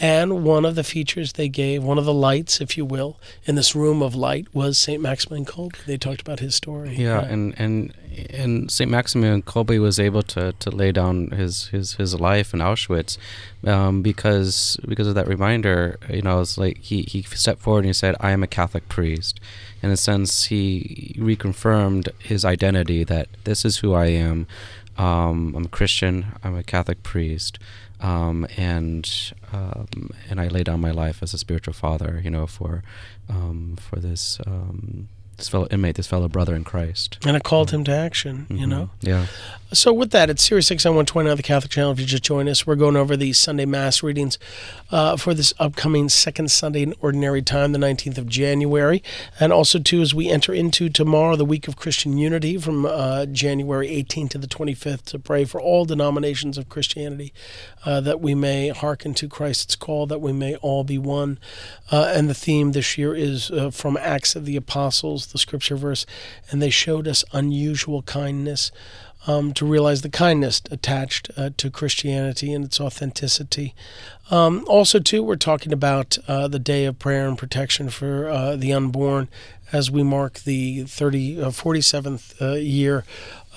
And 0.02 0.44
one 0.46 0.66
of 0.66 0.76
the 0.76 0.84
features 0.84 1.34
they 1.34 1.50
gave, 1.50 1.84
one 1.84 1.98
of 1.98 2.06
the 2.06 2.14
lights, 2.14 2.62
if 2.62 2.78
you 2.78 2.86
will, 2.86 3.20
in 3.44 3.56
this 3.56 3.76
room 3.76 4.02
of 4.02 4.16
light 4.16 4.48
was 4.54 4.78
Saint 4.78 5.02
Maximilian 5.02 5.46
Kolbe. 5.46 5.84
They 5.86 5.98
talked 5.98 6.22
about 6.22 6.40
his 6.40 6.56
story. 6.56 6.96
Yeah, 6.96 7.22
and 7.26 7.54
and 7.58 7.94
and 8.34 8.72
Saint 8.72 8.90
Maximilian 8.90 9.44
Kolbe 9.44 9.80
was 9.80 10.00
able 10.00 10.24
to, 10.24 10.54
to 10.54 10.70
lay 10.72 10.92
down 10.92 11.32
his, 11.32 11.68
his, 11.68 11.94
his 11.94 12.20
life 12.20 12.54
in 12.54 12.60
Auschwitz 12.60 13.18
um, 13.66 14.02
because 14.02 14.78
because 14.88 15.08
of 15.08 15.16
that 15.16 15.28
reminder. 15.28 15.98
You 16.10 16.22
know, 16.22 16.42
it's 16.42 16.58
like 16.58 16.80
he, 16.80 17.04
he 17.04 17.22
stepped 17.24 17.62
forward 17.62 17.80
and 17.80 17.88
he 17.88 17.94
said, 17.94 18.16
"I 18.20 18.32
am 18.32 18.44
a 18.44 18.48
Catholic 18.48 18.90
priest." 18.90 19.40
In 19.82 19.92
a 19.92 19.98
sense, 19.98 20.46
he 20.46 21.16
reconfirmed 21.18 22.10
his 22.20 22.44
identity 22.44 23.04
that 23.06 23.30
this 23.44 23.66
is 23.66 23.78
who 23.78 23.94
I 23.94 24.08
am. 24.08 24.48
Um, 24.98 25.56
I'm 25.56 25.66
a 25.66 25.70
Christian. 25.70 26.34
I'm 26.44 26.58
a 26.58 26.64
Catholic 26.64 27.04
priest. 27.04 27.60
Um, 28.02 28.48
and 28.56 29.10
um, 29.52 30.12
and 30.30 30.40
I 30.40 30.48
lay 30.48 30.64
down 30.64 30.80
my 30.80 30.92
life 30.92 31.22
as 31.22 31.34
a 31.34 31.38
spiritual 31.38 31.74
father, 31.74 32.22
you 32.24 32.30
know, 32.30 32.48
for 32.48 32.82
um, 33.30 33.78
for 33.78 34.00
this 34.00 34.40
um, 34.46 35.10
this 35.40 35.50
fellow 35.50 35.68
inmate, 35.72 35.96
this 35.96 36.08
fellow 36.08 36.28
brother 36.28 36.56
in 36.56 36.64
Christ. 36.64 37.18
And 37.26 37.36
it 37.36 37.44
called 37.44 37.72
him 37.72 37.84
to 37.86 37.92
action, 37.92 38.46
you 38.50 38.58
mm-hmm. 38.58 38.70
know? 38.70 38.90
Yeah. 39.02 39.26
So 39.72 39.94
with 39.94 40.10
that, 40.12 40.32
it's 40.32 40.42
Sirius 40.44 40.72
XM 40.72 40.96
120 40.96 41.30
on 41.30 41.38
the 41.38 41.44
Catholic 41.44 41.70
Channel. 41.70 41.92
If 41.92 42.00
you 42.00 42.08
just 42.08 42.24
join 42.24 42.50
us, 42.50 42.66
we're 42.66 42.74
going 42.74 42.96
over 42.96 43.16
the 43.16 43.34
Sunday 43.34 43.66
Mass 43.66 44.02
readings 44.02 44.40
uh, 44.90 45.16
for 45.16 45.36
this 45.36 45.54
upcoming 45.60 46.10
second 46.10 46.50
Sunday 46.50 46.82
in 46.82 46.96
Ordinary 47.02 47.44
Time, 47.44 47.72
the 47.72 47.78
19th 47.78 48.18
of 48.18 48.26
January. 48.26 49.04
And 49.40 49.54
also, 49.54 49.78
too, 49.78 50.02
as 50.02 50.12
we 50.12 50.28
enter 50.28 50.56
into 50.56 50.90
tomorrow, 50.90 51.36
the 51.36 51.46
week 51.46 51.68
of 51.68 51.76
Christian 51.76 52.18
Unity 52.18 52.58
from 52.58 52.88
uh, 52.88 53.28
January 53.28 53.90
18th 53.90 54.32
to 54.32 54.38
the 54.40 54.48
25th, 54.48 55.04
to 55.04 55.20
pray 55.20 55.46
for 55.46 55.62
all 55.62 55.86
denominations 55.86 56.58
of 56.58 56.68
Christianity, 56.68 57.32
uh, 57.86 58.02
that 58.02 58.20
we 58.20 58.34
may 58.34 58.70
hearken 58.70 59.14
to 59.14 59.30
Christ's 59.30 59.76
call, 59.76 60.08
that 60.08 60.20
we 60.20 60.34
may 60.34 60.56
all 60.56 60.84
be 60.84 60.98
one. 60.98 61.38
Uh, 61.92 62.12
and 62.16 62.28
the 62.28 62.34
theme 62.34 62.72
this 62.72 62.98
year 62.98 63.14
is 63.14 63.52
uh, 63.52 63.70
from 63.70 63.98
Acts 63.98 64.36
of 64.36 64.46
the 64.46 64.56
Apostles, 64.56 65.28
the 65.28 65.38
scripture 65.38 65.76
verse, 65.76 66.08
and 66.50 66.60
they 66.60 66.72
showed 66.72 67.08
us 67.08 67.24
unusual 67.34 68.02
kindness 68.02 68.72
um, 69.30 69.54
to 69.54 69.66
realize 69.66 70.02
the 70.02 70.10
kindness 70.10 70.60
attached 70.72 71.30
uh, 71.38 71.52
to 71.56 71.70
Christianity 71.70 72.52
and 72.52 72.66
its 72.66 72.82
authenticity. 72.82 73.76
Um, 74.32 74.66
also, 74.68 75.00
too, 75.00 75.22
we're 75.22 75.36
talking 75.36 75.72
about 75.72 76.18
uh, 76.28 76.48
the 76.48 76.58
day 76.58 76.86
of 76.86 76.98
prayer 76.98 77.28
and 77.28 77.38
protection 77.38 77.90
for 77.90 78.28
uh, 78.28 78.56
the 78.56 78.74
unborn 78.74 79.28
as 79.72 79.92
we 79.92 80.02
mark 80.02 80.40
the 80.40 80.84
30, 80.86 81.36
47th 81.38 82.42
uh, 82.42 82.46
uh, 82.46 82.54
year 82.56 83.06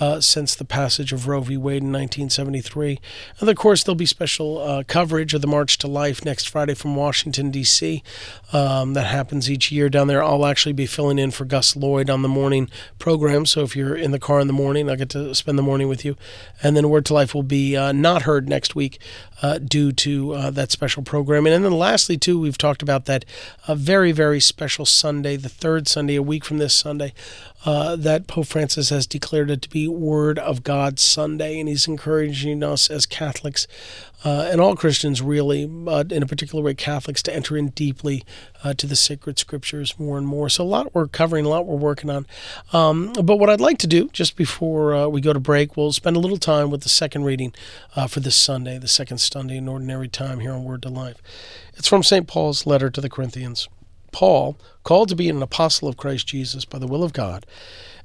uh, 0.02 0.20
since 0.20 0.56
the 0.56 0.64
passage 0.64 1.12
of 1.12 1.28
Roe 1.28 1.42
v. 1.42 1.56
Wade 1.56 1.80
in 1.80 1.92
1973. 1.92 2.98
And 3.38 3.48
of 3.48 3.54
course, 3.54 3.84
there'll 3.84 3.94
be 3.94 4.04
special 4.04 4.58
uh, 4.58 4.82
coverage 4.82 5.32
of 5.32 5.42
the 5.42 5.46
March 5.46 5.78
to 5.78 5.86
Life 5.86 6.24
next 6.24 6.48
Friday 6.48 6.74
from 6.74 6.96
Washington, 6.96 7.52
D.C. 7.52 8.02
Um, 8.52 8.94
that 8.94 9.06
happens 9.06 9.48
each 9.48 9.70
year 9.70 9.88
down 9.88 10.08
there. 10.08 10.20
I'll 10.20 10.44
actually 10.44 10.72
be 10.72 10.86
filling 10.86 11.20
in 11.20 11.30
for 11.30 11.44
Gus 11.44 11.76
Lloyd 11.76 12.10
on 12.10 12.22
the 12.22 12.28
morning 12.28 12.68
program. 12.98 13.46
So 13.46 13.62
if 13.62 13.76
you're 13.76 13.94
in 13.94 14.10
the 14.10 14.18
car 14.18 14.40
in 14.40 14.48
the 14.48 14.52
morning, 14.52 14.90
I'll 14.90 14.96
get 14.96 15.10
to 15.10 15.36
spend 15.36 15.56
the 15.56 15.62
morning 15.62 15.86
with 15.86 16.04
you. 16.04 16.16
And 16.64 16.76
then 16.76 16.90
Word 16.90 17.06
to 17.06 17.14
Life 17.14 17.32
will 17.32 17.44
be 17.44 17.76
uh, 17.76 17.92
not 17.92 18.22
heard 18.22 18.48
next 18.48 18.74
week 18.74 18.98
uh, 19.42 19.58
due 19.58 19.92
to 19.92 20.32
uh, 20.32 20.50
that 20.50 20.70
special 20.70 21.02
programming. 21.02 21.52
And 21.52 21.64
then 21.64 21.72
lastly, 21.72 22.16
too, 22.16 22.40
we've 22.40 22.56
talked 22.56 22.82
about 22.82 23.04
that 23.06 23.24
very, 23.68 24.12
very 24.12 24.40
special 24.40 24.86
Sunday, 24.86 25.36
the 25.36 25.48
third 25.48 25.88
Sunday, 25.88 26.14
a 26.14 26.22
week 26.22 26.44
from 26.44 26.58
this 26.58 26.74
Sunday 26.74 27.12
uh, 27.64 27.96
that 27.96 28.26
Pope 28.26 28.46
Francis 28.46 28.88
has 28.90 29.06
declared 29.06 29.50
it 29.50 29.62
to 29.62 29.68
be 29.68 29.86
Word 29.86 30.38
of 30.38 30.64
God 30.64 30.98
Sunday, 30.98 31.60
and 31.60 31.68
he's 31.68 31.86
encouraging 31.86 32.62
us 32.62 32.90
as 32.90 33.06
Catholics 33.06 33.66
uh, 34.24 34.48
and 34.50 34.60
all 34.60 34.76
Christians, 34.76 35.20
really, 35.20 35.66
but 35.66 36.12
in 36.12 36.22
a 36.22 36.26
particular 36.26 36.62
way, 36.62 36.74
Catholics, 36.74 37.22
to 37.24 37.34
enter 37.34 37.56
in 37.56 37.68
deeply 37.70 38.24
uh, 38.62 38.74
to 38.74 38.86
the 38.86 38.96
sacred 38.96 39.38
scriptures 39.38 39.98
more 39.98 40.18
and 40.18 40.26
more. 40.26 40.48
So, 40.48 40.62
a 40.62 40.66
lot 40.66 40.94
we're 40.94 41.08
covering, 41.08 41.44
a 41.44 41.48
lot 41.48 41.66
we're 41.66 41.76
working 41.76 42.10
on. 42.10 42.26
Um, 42.72 43.12
but 43.14 43.38
what 43.38 43.50
I'd 43.50 43.60
like 43.60 43.78
to 43.78 43.86
do, 43.86 44.08
just 44.12 44.36
before 44.36 44.94
uh, 44.94 45.08
we 45.08 45.20
go 45.20 45.32
to 45.32 45.40
break, 45.40 45.76
we'll 45.76 45.92
spend 45.92 46.16
a 46.16 46.20
little 46.20 46.36
time 46.36 46.70
with 46.70 46.82
the 46.82 46.88
second 46.88 47.24
reading 47.24 47.52
uh, 47.96 48.06
for 48.06 48.20
this 48.20 48.36
Sunday, 48.36 48.78
the 48.78 48.88
second 48.88 49.18
Sunday 49.18 49.56
in 49.56 49.68
Ordinary 49.68 50.08
Time 50.08 50.40
here 50.40 50.52
on 50.52 50.64
Word 50.64 50.82
to 50.82 50.88
Life. 50.88 51.20
It's 51.74 51.88
from 51.88 52.02
St. 52.02 52.26
Paul's 52.26 52.66
letter 52.66 52.90
to 52.90 53.00
the 53.00 53.10
Corinthians. 53.10 53.68
Paul, 54.12 54.58
called 54.84 55.08
to 55.08 55.16
be 55.16 55.28
an 55.30 55.42
apostle 55.42 55.88
of 55.88 55.96
Christ 55.96 56.26
Jesus 56.26 56.64
by 56.64 56.78
the 56.78 56.86
will 56.86 57.02
of 57.02 57.12
God, 57.12 57.46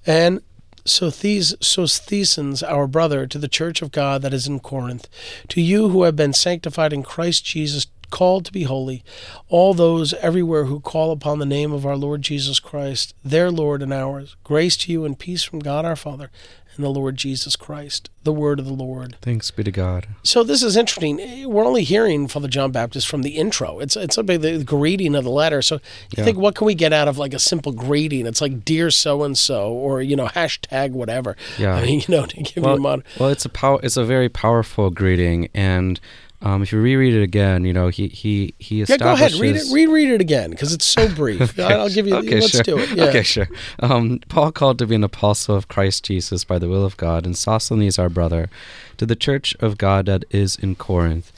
and 0.05 0.41
Sosthenes, 0.87 2.63
our 2.63 2.87
brother, 2.87 3.27
to 3.27 3.37
the 3.37 3.47
church 3.47 3.81
of 3.81 3.91
God 3.91 4.21
that 4.21 4.33
is 4.33 4.47
in 4.47 4.59
Corinth, 4.59 5.07
to 5.49 5.61
you 5.61 5.89
who 5.89 6.03
have 6.03 6.15
been 6.15 6.33
sanctified 6.33 6.93
in 6.93 7.03
Christ 7.03 7.45
Jesus, 7.45 7.87
called 8.09 8.45
to 8.45 8.53
be 8.53 8.63
holy, 8.63 9.03
all 9.49 9.73
those 9.73 10.13
everywhere 10.15 10.63
who 10.65 10.79
call 10.79 11.11
upon 11.11 11.39
the 11.39 11.45
name 11.45 11.73
of 11.73 11.85
our 11.85 11.97
Lord 11.97 12.21
Jesus 12.21 12.59
Christ, 12.59 13.13
their 13.23 13.51
Lord 13.51 13.81
and 13.81 13.91
ours, 13.93 14.37
grace 14.45 14.77
to 14.77 14.91
you 14.91 15.03
and 15.03 15.19
peace 15.19 15.43
from 15.43 15.59
God 15.59 15.83
our 15.83 15.97
Father 15.97 16.31
and 16.75 16.85
the 16.85 16.89
Lord 16.89 17.17
Jesus 17.17 17.57
Christ. 17.57 18.09
The 18.27 18.33
word 18.33 18.59
of 18.59 18.65
the 18.65 18.73
Lord. 18.73 19.15
Thanks 19.21 19.49
be 19.49 19.63
to 19.63 19.71
God. 19.71 20.05
So 20.21 20.43
this 20.43 20.61
is 20.61 20.77
interesting. 20.77 21.49
We're 21.49 21.65
only 21.65 21.83
hearing 21.83 22.27
Father 22.27 22.47
John 22.47 22.71
Baptist 22.71 23.07
from 23.07 23.23
the 23.23 23.37
intro. 23.37 23.79
It's 23.79 23.95
it's 23.95 24.17
like 24.17 24.27
the 24.27 24.63
greeting 24.63 25.15
of 25.15 25.23
the 25.23 25.31
letter. 25.31 25.61
So 25.63 25.75
you 25.75 25.79
Yeah. 26.17 26.25
think, 26.25 26.37
what 26.37 26.53
can 26.55 26.67
we 26.67 26.75
get 26.75 26.93
out 26.93 27.07
of 27.07 27.17
like 27.17 27.33
a 27.33 27.39
simple 27.39 27.71
greeting? 27.71 28.27
It's 28.27 28.41
like 28.41 28.63
dear 28.65 28.91
so 28.91 29.23
and 29.23 29.37
so, 29.37 29.71
or 29.71 30.01
you 30.01 30.15
know 30.15 30.27
hashtag 30.27 30.91
whatever. 30.91 31.35
Yeah. 31.57 31.73
I 31.75 31.85
mean, 31.85 32.01
you 32.07 32.15
know, 32.15 32.25
to 32.25 32.35
give 32.43 32.57
you 32.57 32.63
a 32.63 32.79
Well, 32.79 33.01
well, 33.19 33.29
it's 33.29 33.45
a 33.45 33.49
pow- 33.49 33.79
it's 33.81 33.97
a 33.97 34.03
very 34.05 34.29
powerful 34.29 34.89
greeting, 34.91 35.47
and 35.53 35.99
um, 36.43 36.61
if 36.61 36.71
you 36.71 36.79
reread 36.79 37.15
it 37.15 37.23
again, 37.23 37.65
you 37.65 37.73
know 37.73 37.87
he 37.87 38.09
he 38.09 38.53
he 38.59 38.81
Yeah, 38.81 38.97
go 38.97 39.13
ahead. 39.13 39.31
establishes. 39.31 39.39
Read 39.41 39.55
it. 39.55 39.73
Reread 39.73 40.09
it 40.11 40.21
again 40.21 40.51
because 40.51 40.71
it's 40.71 40.85
so 40.85 41.07
brief. 41.09 41.57
I'll 41.59 41.89
give 41.89 42.05
you. 42.05 42.15
Okay, 42.17 42.39
let's 42.41 42.51
sure. 42.51 42.61
do 42.61 42.77
it. 42.77 42.91
Yeah. 42.91 43.05
Okay, 43.05 43.23
sure. 43.23 43.47
Um, 43.79 44.19
Paul 44.29 44.51
called 44.51 44.77
to 44.77 44.85
be 44.85 44.93
an 44.93 45.03
apostle 45.03 45.55
of 45.55 45.67
Christ 45.67 46.03
Jesus 46.05 46.43
by 46.43 46.59
the 46.59 46.69
will 46.69 46.85
of 46.85 46.95
God, 46.97 47.25
and 47.25 47.35
Sosthenes 47.35 47.97
our 47.97 48.09
brother, 48.17 48.49
to 48.97 49.05
the 49.05 49.15
church 49.27 49.55
of 49.59 49.77
God 49.77 50.07
that 50.07 50.25
is 50.31 50.55
in 50.55 50.73
Corinth, 50.73 51.31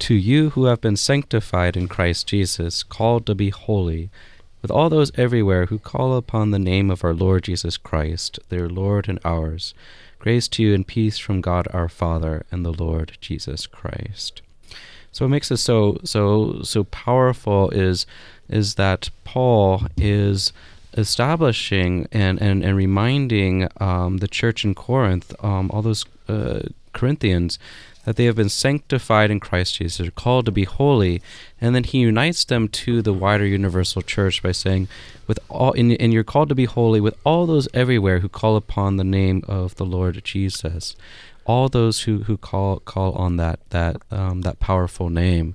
to 0.00 0.14
you 0.14 0.50
who 0.50 0.66
have 0.66 0.82
been 0.82 0.96
sanctified 1.10 1.78
in 1.78 1.88
Christ 1.88 2.26
Jesus, 2.26 2.82
called 2.82 3.24
to 3.24 3.34
be 3.34 3.48
holy, 3.48 4.10
with 4.60 4.70
all 4.70 4.90
those 4.90 5.10
everywhere 5.14 5.64
who 5.66 5.78
call 5.78 6.14
upon 6.14 6.50
the 6.50 6.58
name 6.58 6.90
of 6.90 7.02
our 7.02 7.14
Lord 7.14 7.44
Jesus 7.44 7.78
Christ, 7.78 8.38
their 8.50 8.68
Lord 8.68 9.08
and 9.08 9.18
ours. 9.24 9.72
Grace 10.18 10.46
to 10.48 10.62
you 10.62 10.74
and 10.74 10.86
peace 10.86 11.16
from 11.16 11.40
God 11.40 11.68
our 11.72 11.88
Father 11.88 12.44
and 12.50 12.66
the 12.66 12.78
Lord 12.84 13.16
Jesus 13.22 13.66
Christ. 13.66 14.42
So 15.12 15.24
what 15.24 15.30
makes 15.30 15.48
this 15.48 15.62
so 15.62 15.98
so 16.04 16.60
so 16.62 16.84
powerful 16.84 17.70
is 17.70 18.04
is 18.50 18.74
that 18.74 19.08
Paul 19.24 19.86
is 19.96 20.52
establishing 20.92 22.06
and 22.12 22.42
and, 22.42 22.62
and 22.62 22.76
reminding 22.76 23.68
um, 23.78 24.18
the 24.18 24.28
church 24.28 24.64
in 24.66 24.74
Corinth, 24.74 25.34
um, 25.42 25.70
all 25.72 25.80
those 25.80 26.04
uh, 26.28 26.60
Corinthians, 26.92 27.58
that 28.04 28.16
they 28.16 28.24
have 28.24 28.36
been 28.36 28.48
sanctified 28.48 29.30
in 29.30 29.40
Christ 29.40 29.76
Jesus, 29.76 30.06
are 30.06 30.10
called 30.12 30.46
to 30.46 30.52
be 30.52 30.64
holy, 30.64 31.20
and 31.60 31.74
then 31.74 31.84
he 31.84 31.98
unites 31.98 32.44
them 32.44 32.68
to 32.68 33.02
the 33.02 33.12
wider 33.12 33.46
universal 33.46 34.02
church 34.02 34.42
by 34.42 34.52
saying, 34.52 34.88
"With 35.26 35.38
all, 35.48 35.72
and, 35.72 35.92
and 36.00 36.12
you're 36.12 36.24
called 36.24 36.48
to 36.50 36.54
be 36.54 36.66
holy 36.66 37.00
with 37.00 37.16
all 37.24 37.46
those 37.46 37.68
everywhere 37.74 38.20
who 38.20 38.28
call 38.28 38.56
upon 38.56 38.96
the 38.96 39.04
name 39.04 39.42
of 39.48 39.74
the 39.76 39.86
Lord 39.86 40.22
Jesus." 40.24 40.96
all 41.46 41.68
those 41.68 42.00
who, 42.02 42.24
who 42.24 42.36
call 42.36 42.80
call 42.80 43.12
on 43.12 43.36
that 43.36 43.60
that 43.70 43.96
um, 44.10 44.42
that 44.42 44.58
powerful 44.58 45.08
name, 45.08 45.54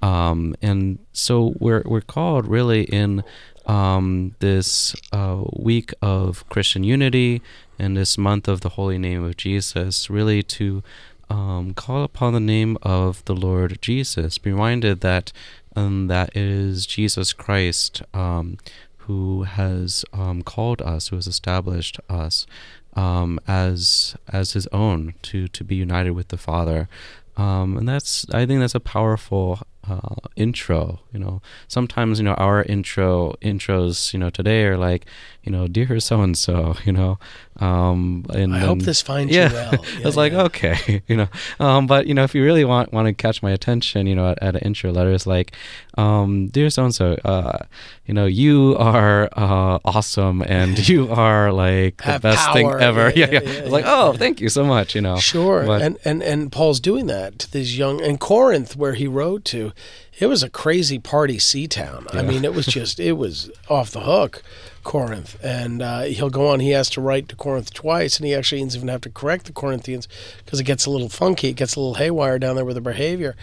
um, 0.00 0.54
and 0.62 0.98
so 1.12 1.54
we're 1.58 1.82
we're 1.84 2.00
called 2.00 2.46
really 2.46 2.84
in 2.84 3.22
um, 3.66 4.34
this 4.40 4.94
uh, 5.12 5.42
week 5.54 5.92
of 6.02 6.48
Christian 6.48 6.84
unity 6.84 7.42
and 7.78 7.96
this 7.96 8.18
month 8.18 8.48
of 8.48 8.60
the 8.60 8.70
holy 8.70 8.98
name 8.98 9.24
of 9.24 9.36
Jesus, 9.36 10.10
really 10.10 10.42
to 10.44 10.82
um, 11.30 11.74
call 11.74 12.04
upon 12.04 12.34
the 12.34 12.40
name 12.40 12.76
of 12.82 13.24
the 13.24 13.34
Lord 13.34 13.78
Jesus. 13.80 14.38
Be 14.38 14.52
reminded 14.52 15.00
that 15.00 15.32
um, 15.74 16.08
that 16.08 16.30
it 16.30 16.42
is 16.42 16.86
Jesus 16.86 17.32
Christ 17.32 18.02
um, 18.12 18.58
who 18.98 19.44
has 19.44 20.04
um, 20.12 20.42
called 20.42 20.82
us, 20.82 21.08
who 21.08 21.16
has 21.16 21.26
established 21.26 21.98
us 22.08 22.46
um, 22.94 23.40
as 23.48 24.14
as 24.28 24.52
His 24.52 24.66
own, 24.68 25.14
to 25.22 25.48
to 25.48 25.64
be 25.64 25.76
united 25.76 26.10
with 26.10 26.28
the 26.28 26.36
Father, 26.36 26.88
um, 27.36 27.76
and 27.76 27.88
that's 27.88 28.26
I 28.30 28.46
think 28.46 28.60
that's 28.60 28.74
a 28.74 28.80
powerful 28.80 29.60
uh, 29.88 30.16
intro. 30.36 31.00
You 31.12 31.18
know, 31.20 31.42
sometimes 31.68 32.18
you 32.18 32.24
know 32.24 32.34
our 32.34 32.62
intro 32.62 33.34
intros 33.42 34.12
you 34.12 34.18
know 34.18 34.30
today 34.30 34.64
are 34.64 34.76
like 34.78 35.06
you 35.42 35.52
know 35.52 35.66
dear 35.68 35.98
so 36.00 36.20
and 36.22 36.36
so. 36.36 36.76
You 36.84 36.92
know, 36.92 37.18
um, 37.60 38.24
and 38.34 38.54
I 38.54 38.58
hope 38.60 38.80
this 38.80 39.02
finds 39.02 39.32
yeah, 39.34 39.48
you 39.48 39.54
well. 39.54 39.84
I 40.00 40.04
was 40.04 40.16
like, 40.16 40.32
yeah. 40.32 40.42
okay, 40.44 41.02
you 41.08 41.16
know, 41.16 41.28
um, 41.60 41.86
but 41.86 42.06
you 42.06 42.14
know, 42.14 42.24
if 42.24 42.34
you 42.34 42.42
really 42.44 42.64
want 42.64 42.92
want 42.92 43.06
to 43.06 43.12
catch 43.12 43.42
my 43.42 43.50
attention, 43.50 44.06
you 44.06 44.14
know, 44.14 44.30
at, 44.30 44.42
at 44.42 44.56
an 44.56 44.62
intro 44.62 44.90
letter, 44.90 45.12
it's 45.12 45.26
like, 45.26 45.52
um, 45.98 46.48
dear 46.48 46.70
so 46.70 46.84
and 46.84 46.94
so, 46.94 47.12
uh, 47.24 47.58
you 48.06 48.14
know, 48.14 48.26
you 48.26 48.76
are 48.78 49.28
uh, 49.36 49.78
awesome 49.84 50.42
and 50.42 50.88
you 50.88 51.08
are 51.10 51.52
like 51.52 51.98
the 51.98 52.04
Have 52.04 52.22
best 52.22 52.52
thing 52.52 52.68
ever. 52.70 53.10
Yeah, 53.10 53.26
Yeah, 53.26 53.26
yeah, 53.26 53.40
yeah. 53.42 53.50
yeah, 53.52 53.58
It's 53.60 53.70
like, 53.70 53.84
oh, 53.86 54.12
thank 54.14 54.40
you 54.40 54.48
so 54.48 54.64
much. 54.64 54.94
You 54.94 55.00
know, 55.02 55.18
Sure, 55.18 55.64
But- 55.66 55.82
and, 55.82 55.98
and 56.04 56.22
and 56.22 56.50
Paul's 56.50 56.80
doing 56.80 57.06
that 57.06 57.38
to 57.40 57.52
these 57.52 57.76
young 57.78 58.00
and 58.00 58.18
Corinth, 58.18 58.76
where 58.76 58.94
he 58.94 59.06
wrote 59.06 59.44
to, 59.46 59.71
it 60.18 60.26
was 60.26 60.42
a 60.42 60.50
crazy 60.50 60.98
party 60.98 61.38
sea 61.38 61.66
town. 61.66 62.06
I 62.12 62.22
mean, 62.22 62.44
it 62.44 62.54
was 62.54 62.66
just 62.66 63.00
it 63.00 63.12
was 63.12 63.50
off 63.68 63.90
the 63.90 64.00
hook, 64.00 64.42
Corinth, 64.84 65.38
and 65.42 65.82
uh, 65.82 66.02
he'll 66.02 66.30
go 66.30 66.48
on. 66.48 66.60
He 66.60 66.70
has 66.70 66.90
to 66.90 67.00
write 67.00 67.28
to 67.30 67.36
Corinth 67.36 67.72
twice, 67.72 68.18
and 68.18 68.26
he 68.26 68.34
actually 68.34 68.60
didn't 68.60 68.76
even 68.76 68.88
have 68.88 69.00
to 69.02 69.10
correct 69.10 69.46
the 69.46 69.52
Corinthians 69.52 70.06
because 70.44 70.60
it 70.60 70.64
gets 70.64 70.86
a 70.86 70.90
little 70.90 71.08
funky, 71.08 71.48
it 71.48 71.56
gets 71.56 71.76
a 71.76 71.80
little 71.80 71.94
haywire 71.94 72.38
down 72.38 72.56
there 72.56 72.64
with 72.64 72.76
the 72.76 72.80
behavior. 72.80 73.36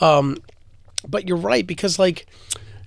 Um, 0.00 0.38
but 1.08 1.26
you're 1.26 1.36
right 1.36 1.66
because 1.66 1.98
like 1.98 2.26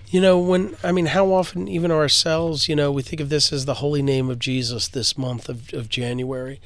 you 0.08 0.20
know 0.20 0.38
when 0.38 0.76
i 0.84 0.92
mean 0.92 1.06
how 1.06 1.32
often 1.32 1.66
even 1.66 1.90
ourselves 1.90 2.68
you 2.68 2.76
know 2.76 2.92
we 2.92 3.02
think 3.02 3.20
of 3.20 3.28
this 3.28 3.52
as 3.52 3.64
the 3.64 3.74
holy 3.74 4.02
name 4.02 4.30
of 4.30 4.38
jesus 4.38 4.88
this 4.88 5.18
month 5.18 5.48
of, 5.48 5.72
of 5.74 5.88
january 5.88 6.60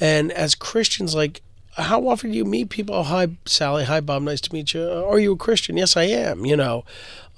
and 0.00 0.32
as 0.32 0.54
christians 0.54 1.14
like 1.14 1.42
how 1.78 2.06
often 2.08 2.30
do 2.32 2.36
you 2.36 2.44
meet 2.44 2.70
people? 2.70 2.94
Oh, 2.94 3.02
hi 3.02 3.28
sally. 3.46 3.84
Hi 3.84 4.00
bob. 4.00 4.22
Nice 4.22 4.40
to 4.42 4.52
meet 4.52 4.74
you. 4.74 4.88
Are 4.88 5.18
you 5.18 5.32
a 5.32 5.36
christian? 5.36 5.76
Yes 5.76 5.96
i 5.96 6.04
am 6.04 6.44
you 6.44 6.56
know. 6.56 6.84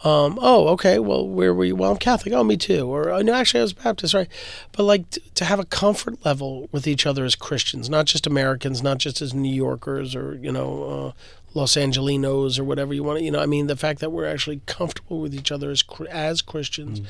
Um, 0.02 0.38
oh 0.40 0.68
okay. 0.68 0.98
Well 0.98 1.28
where 1.28 1.52
were 1.52 1.64
you? 1.64 1.76
Well 1.76 1.92
i'm 1.92 1.96
catholic. 1.98 2.32
Oh 2.34 2.42
me 2.44 2.56
too. 2.56 2.88
Or 2.88 3.10
oh, 3.10 3.20
no 3.20 3.34
actually 3.34 3.60
i 3.60 3.62
was 3.62 3.72
baptist 3.72 4.14
right. 4.14 4.28
But 4.72 4.84
like 4.84 5.08
t- 5.10 5.22
to 5.34 5.44
have 5.44 5.58
a 5.58 5.64
comfort 5.64 6.24
level 6.24 6.68
with 6.72 6.86
each 6.86 7.06
other 7.06 7.24
as 7.24 7.34
christians 7.34 7.88
not 7.88 8.06
just 8.06 8.26
americans 8.26 8.82
not 8.82 8.98
just 8.98 9.22
as 9.22 9.32
new 9.32 9.52
yorkers 9.52 10.14
or 10.14 10.34
you 10.36 10.52
know 10.52 10.82
uh, 10.84 11.12
Los 11.54 11.74
Angelinos 11.74 12.58
or 12.58 12.64
whatever 12.64 12.94
you 12.94 13.02
want 13.02 13.18
to, 13.18 13.24
you 13.24 13.30
know, 13.30 13.40
I 13.40 13.46
mean, 13.46 13.66
the 13.66 13.76
fact 13.76 14.00
that 14.00 14.10
we're 14.10 14.26
actually 14.26 14.60
comfortable 14.66 15.20
with 15.20 15.34
each 15.34 15.50
other 15.50 15.70
as 15.70 15.82
as 16.08 16.42
Christians, 16.42 17.00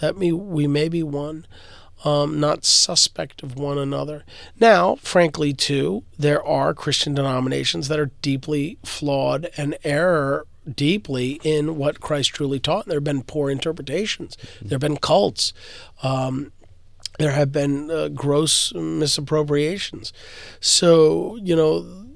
that 0.00 0.16
me 0.16 0.32
we 0.32 0.66
may 0.66 0.88
be 0.88 1.02
one, 1.02 1.46
um, 2.04 2.40
not 2.40 2.64
suspect 2.64 3.42
of 3.42 3.56
one 3.56 3.78
another. 3.78 4.24
Now, 4.58 4.96
frankly, 4.96 5.52
too, 5.52 6.04
there 6.18 6.44
are 6.44 6.74
Christian 6.74 7.14
denominations 7.14 7.88
that 7.88 8.00
are 8.00 8.10
deeply 8.22 8.78
flawed 8.84 9.50
and 9.56 9.76
error 9.84 10.46
deeply 10.70 11.40
in 11.42 11.76
what 11.76 12.00
Christ 12.00 12.30
truly 12.30 12.60
taught. 12.60 12.86
There 12.86 12.96
have 12.96 13.04
been 13.04 13.22
poor 13.22 13.50
interpretations. 13.50 14.36
There 14.60 14.76
have 14.76 14.80
been 14.80 14.96
cults. 14.96 15.52
Um, 16.02 16.52
there 17.18 17.32
have 17.32 17.52
been 17.52 17.90
uh, 17.90 18.08
gross 18.08 18.72
misappropriations. 18.72 20.12
So, 20.60 21.36
you 21.36 21.54
know, 21.54 22.06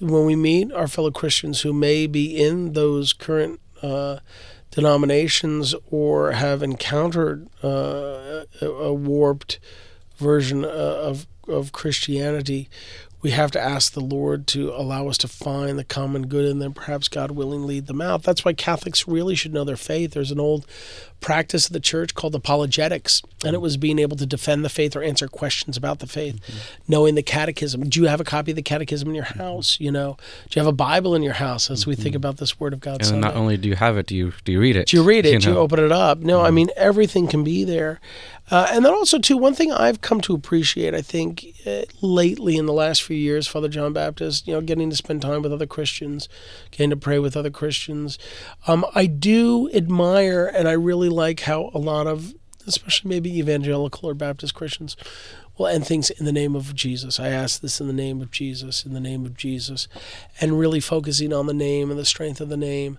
when 0.00 0.24
we 0.24 0.36
meet 0.36 0.72
our 0.72 0.88
fellow 0.88 1.10
Christians 1.10 1.60
who 1.60 1.72
may 1.72 2.06
be 2.06 2.42
in 2.42 2.72
those 2.72 3.12
current 3.12 3.60
uh, 3.82 4.18
denominations 4.74 5.74
or 5.90 6.32
have 6.32 6.62
encountered 6.62 7.48
uh, 7.62 8.44
a, 8.60 8.92
warped 8.92 9.60
version 10.16 10.64
uh, 10.64 10.68
of 10.68 11.26
of 11.46 11.72
Christianity, 11.72 12.68
we 13.20 13.30
have 13.30 13.50
to 13.52 13.60
ask 13.60 13.92
the 13.92 14.00
Lord 14.00 14.46
to 14.48 14.70
allow 14.70 15.08
us 15.08 15.18
to 15.18 15.28
find 15.28 15.78
the 15.78 15.84
common 15.84 16.26
good 16.26 16.44
and 16.50 16.60
then 16.60 16.72
perhaps 16.72 17.08
God 17.08 17.30
willing 17.30 17.66
lead 17.66 17.86
them 17.86 18.00
out. 18.00 18.22
That's 18.22 18.44
why 18.44 18.52
Catholics 18.52 19.06
really 19.06 19.34
should 19.34 19.52
know 19.52 19.64
their 19.64 19.76
faith. 19.76 20.12
There's 20.12 20.30
an 20.30 20.40
old 20.40 20.66
practice 21.24 21.68
of 21.68 21.72
the 21.72 21.80
church 21.80 22.14
called 22.14 22.34
apologetics, 22.34 23.22
and 23.46 23.54
it 23.54 23.60
was 23.62 23.78
being 23.78 23.98
able 23.98 24.14
to 24.14 24.26
defend 24.26 24.62
the 24.62 24.68
faith 24.68 24.94
or 24.94 25.02
answer 25.02 25.26
questions 25.26 25.74
about 25.74 26.00
the 26.00 26.06
faith, 26.06 26.38
knowing 26.86 27.14
the 27.14 27.22
catechism. 27.22 27.88
Do 27.88 28.02
you 28.02 28.08
have 28.08 28.20
a 28.20 28.24
copy 28.24 28.52
of 28.52 28.56
the 28.56 28.62
catechism 28.62 29.08
in 29.08 29.14
your 29.14 29.24
house? 29.24 29.80
You 29.80 29.90
know, 29.90 30.18
do 30.50 30.60
you 30.60 30.60
have 30.60 30.68
a 30.68 30.76
Bible 30.76 31.14
in 31.14 31.22
your 31.22 31.32
house 31.32 31.70
as 31.70 31.86
we 31.86 31.94
think 31.94 32.14
about 32.14 32.36
this 32.36 32.60
Word 32.60 32.74
of 32.74 32.80
God? 32.80 32.96
and 32.96 33.06
Sunday? 33.06 33.26
not 33.26 33.36
only 33.36 33.56
do 33.56 33.70
you 33.70 33.74
have 33.74 33.96
it, 33.96 34.06
do 34.06 34.14
you 34.14 34.34
do 34.44 34.52
you 34.52 34.60
read 34.60 34.76
it? 34.76 34.88
Do 34.88 34.98
you 34.98 35.02
read 35.02 35.24
it? 35.24 35.40
Do 35.40 35.52
you 35.52 35.56
open 35.56 35.80
it 35.80 35.92
up? 35.92 36.18
No, 36.18 36.42
I 36.42 36.50
mean 36.50 36.68
everything 36.76 37.26
can 37.26 37.42
be 37.42 37.64
there. 37.64 38.00
Uh, 38.50 38.68
and 38.70 38.84
then 38.84 38.92
also 38.92 39.18
too, 39.18 39.38
one 39.38 39.54
thing 39.54 39.72
I've 39.72 40.02
come 40.02 40.20
to 40.22 40.34
appreciate, 40.34 40.92
I 40.92 41.00
think, 41.00 41.46
uh, 41.66 41.84
lately 42.02 42.58
in 42.58 42.66
the 42.66 42.74
last 42.74 43.02
few 43.02 43.16
years, 43.16 43.46
Father 43.46 43.68
John 43.68 43.94
Baptist, 43.94 44.46
you 44.46 44.52
know, 44.52 44.60
getting 44.60 44.90
to 44.90 44.96
spend 44.96 45.22
time 45.22 45.40
with 45.40 45.52
other 45.52 45.66
Christians, 45.66 46.28
getting 46.70 46.90
to 46.90 46.96
pray 46.96 47.18
with 47.18 47.38
other 47.38 47.48
Christians. 47.48 48.18
Um, 48.66 48.84
I 48.94 49.06
do 49.06 49.70
admire 49.72 50.44
and 50.46 50.68
I 50.68 50.72
really 50.72 51.08
like 51.14 51.40
how 51.40 51.70
a 51.74 51.78
lot 51.78 52.06
of, 52.06 52.34
especially 52.66 53.08
maybe 53.08 53.38
evangelical 53.38 54.08
or 54.08 54.14
Baptist 54.14 54.54
Christians, 54.54 54.96
will 55.56 55.66
end 55.66 55.86
things 55.86 56.10
in 56.10 56.24
the 56.24 56.32
name 56.32 56.56
of 56.56 56.74
Jesus. 56.74 57.20
I 57.20 57.28
ask 57.28 57.60
this 57.60 57.80
in 57.80 57.86
the 57.86 57.92
name 57.92 58.20
of 58.20 58.30
Jesus, 58.30 58.84
in 58.84 58.92
the 58.92 59.00
name 59.00 59.24
of 59.24 59.36
Jesus, 59.36 59.86
and 60.40 60.58
really 60.58 60.80
focusing 60.80 61.32
on 61.32 61.46
the 61.46 61.54
name 61.54 61.90
and 61.90 61.98
the 61.98 62.04
strength 62.04 62.40
of 62.40 62.48
the 62.48 62.56
name. 62.56 62.98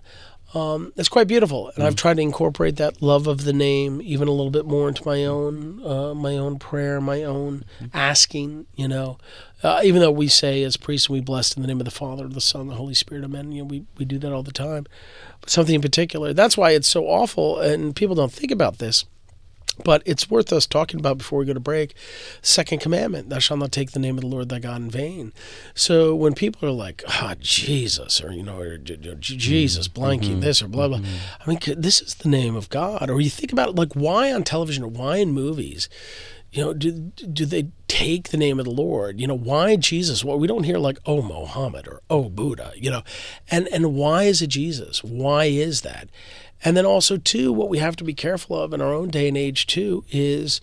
Um, 0.54 0.92
it's 0.96 1.08
quite 1.08 1.26
beautiful, 1.26 1.72
and 1.74 1.84
I've 1.84 1.96
tried 1.96 2.14
to 2.14 2.22
incorporate 2.22 2.76
that 2.76 3.02
love 3.02 3.26
of 3.26 3.44
the 3.44 3.52
name 3.52 4.00
even 4.02 4.28
a 4.28 4.30
little 4.30 4.50
bit 4.50 4.64
more 4.64 4.88
into 4.88 5.02
my 5.04 5.24
own, 5.24 5.84
uh, 5.84 6.14
my 6.14 6.36
own 6.36 6.58
prayer, 6.58 7.00
my 7.00 7.24
own 7.24 7.64
asking. 7.92 8.66
You 8.74 8.88
know, 8.88 9.18
uh, 9.62 9.80
even 9.84 10.00
though 10.00 10.10
we 10.10 10.28
say 10.28 10.62
as 10.62 10.76
priests 10.76 11.10
we 11.10 11.20
blessed 11.20 11.56
in 11.56 11.62
the 11.62 11.66
name 11.66 11.80
of 11.80 11.84
the 11.84 11.90
Father, 11.90 12.28
the 12.28 12.40
Son, 12.40 12.68
the 12.68 12.74
Holy 12.74 12.94
Spirit, 12.94 13.24
Amen. 13.24 13.52
You 13.52 13.62
know, 13.62 13.66
we 13.66 13.84
we 13.98 14.04
do 14.04 14.18
that 14.18 14.32
all 14.32 14.44
the 14.44 14.52
time. 14.52 14.86
But 15.40 15.50
something 15.50 15.74
in 15.74 15.82
particular. 15.82 16.32
That's 16.32 16.56
why 16.56 16.70
it's 16.70 16.88
so 16.88 17.06
awful, 17.06 17.58
and 17.58 17.94
people 17.94 18.14
don't 18.14 18.32
think 18.32 18.52
about 18.52 18.78
this. 18.78 19.04
But 19.84 20.02
it's 20.06 20.30
worth 20.30 20.52
us 20.52 20.66
talking 20.66 20.98
about 21.00 21.18
before 21.18 21.38
we 21.38 21.44
go 21.44 21.54
to 21.54 21.60
break. 21.60 21.94
Second 22.42 22.80
commandment: 22.80 23.28
Thou 23.28 23.38
shalt 23.38 23.60
not 23.60 23.72
take 23.72 23.92
the 23.92 23.98
name 23.98 24.16
of 24.16 24.22
the 24.22 24.28
Lord 24.28 24.48
thy 24.48 24.58
God 24.58 24.80
in 24.80 24.90
vain. 24.90 25.32
So 25.74 26.14
when 26.14 26.34
people 26.34 26.68
are 26.68 26.72
like, 26.72 27.02
"Ah, 27.08 27.34
Jesus," 27.38 28.22
or 28.22 28.32
you 28.32 28.42
know, 28.42 28.58
or, 28.58 28.78
J- 28.78 28.96
mm-hmm. 28.96 29.20
Jesus, 29.20 29.88
blanking 29.88 30.22
mm-hmm. 30.22 30.40
this 30.40 30.62
or 30.62 30.68
blah 30.68 30.88
blah, 30.88 30.98
mm-hmm. 30.98 31.42
I 31.42 31.48
mean, 31.48 31.80
this 31.80 32.00
is 32.00 32.14
the 32.14 32.28
name 32.28 32.56
of 32.56 32.68
God. 32.70 33.10
Or 33.10 33.20
you 33.20 33.30
think 33.30 33.52
about 33.52 33.74
like 33.74 33.92
why 33.94 34.32
on 34.32 34.44
television 34.44 34.84
or 34.84 34.88
why 34.88 35.18
in 35.18 35.32
movies 35.32 35.88
you 36.56 36.64
know, 36.64 36.72
do, 36.72 36.90
do 36.90 37.44
they 37.44 37.68
take 37.86 38.30
the 38.30 38.38
name 38.38 38.58
of 38.58 38.64
the 38.64 38.70
Lord? 38.70 39.20
You 39.20 39.26
know, 39.26 39.36
why 39.36 39.76
Jesus? 39.76 40.24
Well, 40.24 40.38
we 40.38 40.46
don't 40.46 40.64
hear 40.64 40.78
like, 40.78 40.98
oh, 41.04 41.20
Mohammed 41.20 41.86
or 41.86 42.00
oh, 42.08 42.30
Buddha, 42.30 42.72
you 42.76 42.90
know, 42.90 43.02
and, 43.50 43.68
and 43.68 43.94
why 43.94 44.24
is 44.24 44.40
it 44.40 44.48
Jesus? 44.48 45.04
Why 45.04 45.46
is 45.46 45.82
that? 45.82 46.08
And 46.64 46.76
then 46.76 46.86
also, 46.86 47.16
too, 47.16 47.52
what 47.52 47.68
we 47.68 47.78
have 47.78 47.96
to 47.96 48.04
be 48.04 48.14
careful 48.14 48.60
of 48.60 48.72
in 48.72 48.80
our 48.80 48.92
own 48.92 49.08
day 49.08 49.28
and 49.28 49.36
age, 49.36 49.66
too, 49.66 50.04
is 50.10 50.60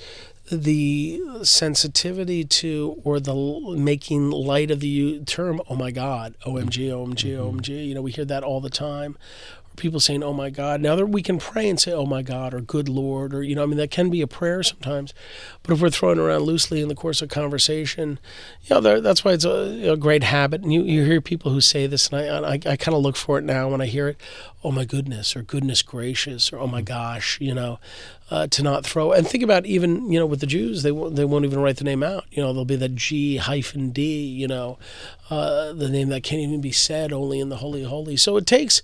the 0.52 1.22
sensitivity 1.44 2.44
to 2.44 3.00
or 3.04 3.20
the 3.20 3.34
making 3.78 4.30
light 4.30 4.72
of 4.72 4.82
the 4.82 5.20
term, 5.26 5.62
oh 5.70 5.76
my 5.76 5.92
God, 5.92 6.36
OMG, 6.46 6.90
OMG, 6.90 7.38
OMG. 7.38 7.62
Mm-hmm. 7.62 7.72
You 7.74 7.96
know, 7.96 8.02
we 8.02 8.12
hear 8.12 8.26
that 8.26 8.44
all 8.44 8.60
the 8.60 8.70
time 8.70 9.18
people 9.76 10.00
saying, 10.00 10.24
"Oh 10.24 10.34
my 10.34 10.50
God." 10.50 10.82
Now 10.82 10.96
that 10.96 11.08
we 11.08 11.22
can 11.22 11.38
pray 11.40 11.70
and 11.70 11.80
say, 11.80 11.92
"Oh 11.92 12.06
my 12.06 12.22
God," 12.22 12.54
or 12.54 12.62
"Good 12.62 12.90
Lord," 12.90 13.34
or 13.34 13.44
you 13.44 13.56
know, 13.56 13.64
I 13.64 13.66
mean, 13.66 13.78
that 13.78 13.92
can 13.92 14.10
be 14.10 14.22
a 14.22 14.28
prayer 14.28 14.64
sometimes. 14.64 15.14
But 15.62 15.74
if 15.74 15.82
we're 15.82 15.90
throwing 15.90 16.20
around 16.20 16.44
loosely 16.44 16.82
in 16.82 16.88
the 16.88 16.96
course 16.96 17.22
of 17.22 17.30
conversation, 17.30 18.20
you 18.64 18.80
know, 18.80 19.00
that's 19.02 19.24
why 19.24 19.34
it's 19.34 19.46
a, 19.46 19.92
a 19.92 19.98
great 19.98 20.24
habit. 20.24 20.62
And 20.62 20.74
you, 20.74 20.84
you 20.84 21.04
hear 21.04 21.22
people 21.22 21.52
who 21.52 21.62
say 21.62 21.88
this, 21.88 22.10
and 22.10 22.46
I, 22.46 22.54
I, 22.54 22.54
I 22.54 22.76
kind 22.78 22.96
of 22.96 23.02
look 23.02 23.16
for 23.16 23.38
it 23.38 23.44
now 23.44 23.70
when 23.70 23.82
I 23.82 23.86
hear 23.86 24.08
it. 24.08 24.20
Oh 24.64 24.72
my 24.72 24.86
goodness, 24.86 25.36
or 25.36 25.42
goodness 25.42 25.82
gracious, 25.82 26.54
or 26.54 26.60
oh 26.60 26.68
my 26.68 26.82
gosh, 26.82 27.40
you 27.42 27.54
know, 27.54 27.80
uh, 28.32 28.48
to 28.48 28.64
not 28.64 28.86
throw. 28.86 29.12
And 29.12 29.28
think 29.28 29.44
about 29.44 29.66
even 29.66 30.12
you 30.12 30.20
know 30.20 30.26
with 30.26 30.40
the 30.40 30.48
Jews, 30.48 30.84
they 30.84 30.92
won't, 30.92 31.16
they 31.16 31.26
won't 31.26 31.46
even 31.46 31.60
write 31.60 31.78
the 31.78 31.84
name 31.84 32.02
out. 32.02 32.26
You 32.32 32.42
know, 32.42 32.54
there'll 32.54 32.66
be 32.66 32.76
that 32.78 32.96
G 32.96 33.38
hyphen 33.38 33.92
D. 33.92 34.26
You 34.26 34.48
know, 34.48 34.80
uh, 35.30 35.74
the 35.74 35.90
name 35.90 36.10
that 36.10 36.24
can't 36.24 36.42
even 36.42 36.62
be 36.62 36.72
said 36.72 37.12
only 37.12 37.40
in 37.40 37.50
the 37.50 37.58
holy 37.58 37.84
holy. 37.84 38.18
So 38.18 38.38
it 38.38 38.48
takes, 38.48 38.82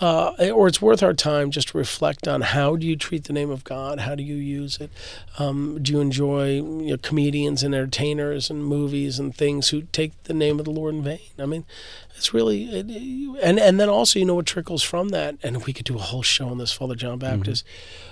uh, 0.00 0.29
Uh, 0.38 0.50
or 0.50 0.68
it's 0.68 0.82
worth 0.82 1.02
our 1.02 1.14
time 1.14 1.50
just 1.50 1.68
to 1.68 1.78
reflect 1.78 2.28
on 2.28 2.40
how 2.42 2.76
do 2.76 2.86
you 2.86 2.96
treat 2.96 3.24
the 3.24 3.32
name 3.32 3.50
of 3.50 3.64
God? 3.64 4.00
How 4.00 4.14
do 4.14 4.22
you 4.22 4.36
use 4.36 4.78
it? 4.78 4.90
Um, 5.38 5.82
do 5.82 5.92
you 5.92 6.00
enjoy 6.00 6.54
you 6.56 6.90
know, 6.90 6.96
comedians 6.98 7.62
and 7.62 7.74
entertainers 7.74 8.50
and 8.50 8.64
movies 8.64 9.18
and 9.18 9.34
things 9.34 9.70
who 9.70 9.82
take 9.92 10.22
the 10.24 10.34
name 10.34 10.58
of 10.58 10.64
the 10.64 10.70
Lord 10.70 10.94
in 10.94 11.02
vain? 11.02 11.20
I 11.38 11.46
mean, 11.46 11.64
it's 12.20 12.34
really, 12.34 12.64
it, 12.64 12.86
and 13.42 13.58
and 13.58 13.80
then 13.80 13.88
also 13.88 14.18
you 14.18 14.26
know 14.26 14.34
what 14.34 14.44
trickles 14.44 14.82
from 14.82 15.08
that, 15.08 15.36
and 15.42 15.64
we 15.64 15.72
could 15.72 15.86
do 15.86 15.96
a 15.96 16.02
whole 16.02 16.22
show 16.22 16.48
on 16.48 16.58
this, 16.58 16.70
Father 16.70 16.94
John 16.94 17.18
mm-hmm. 17.18 17.36
Baptist. 17.38 17.64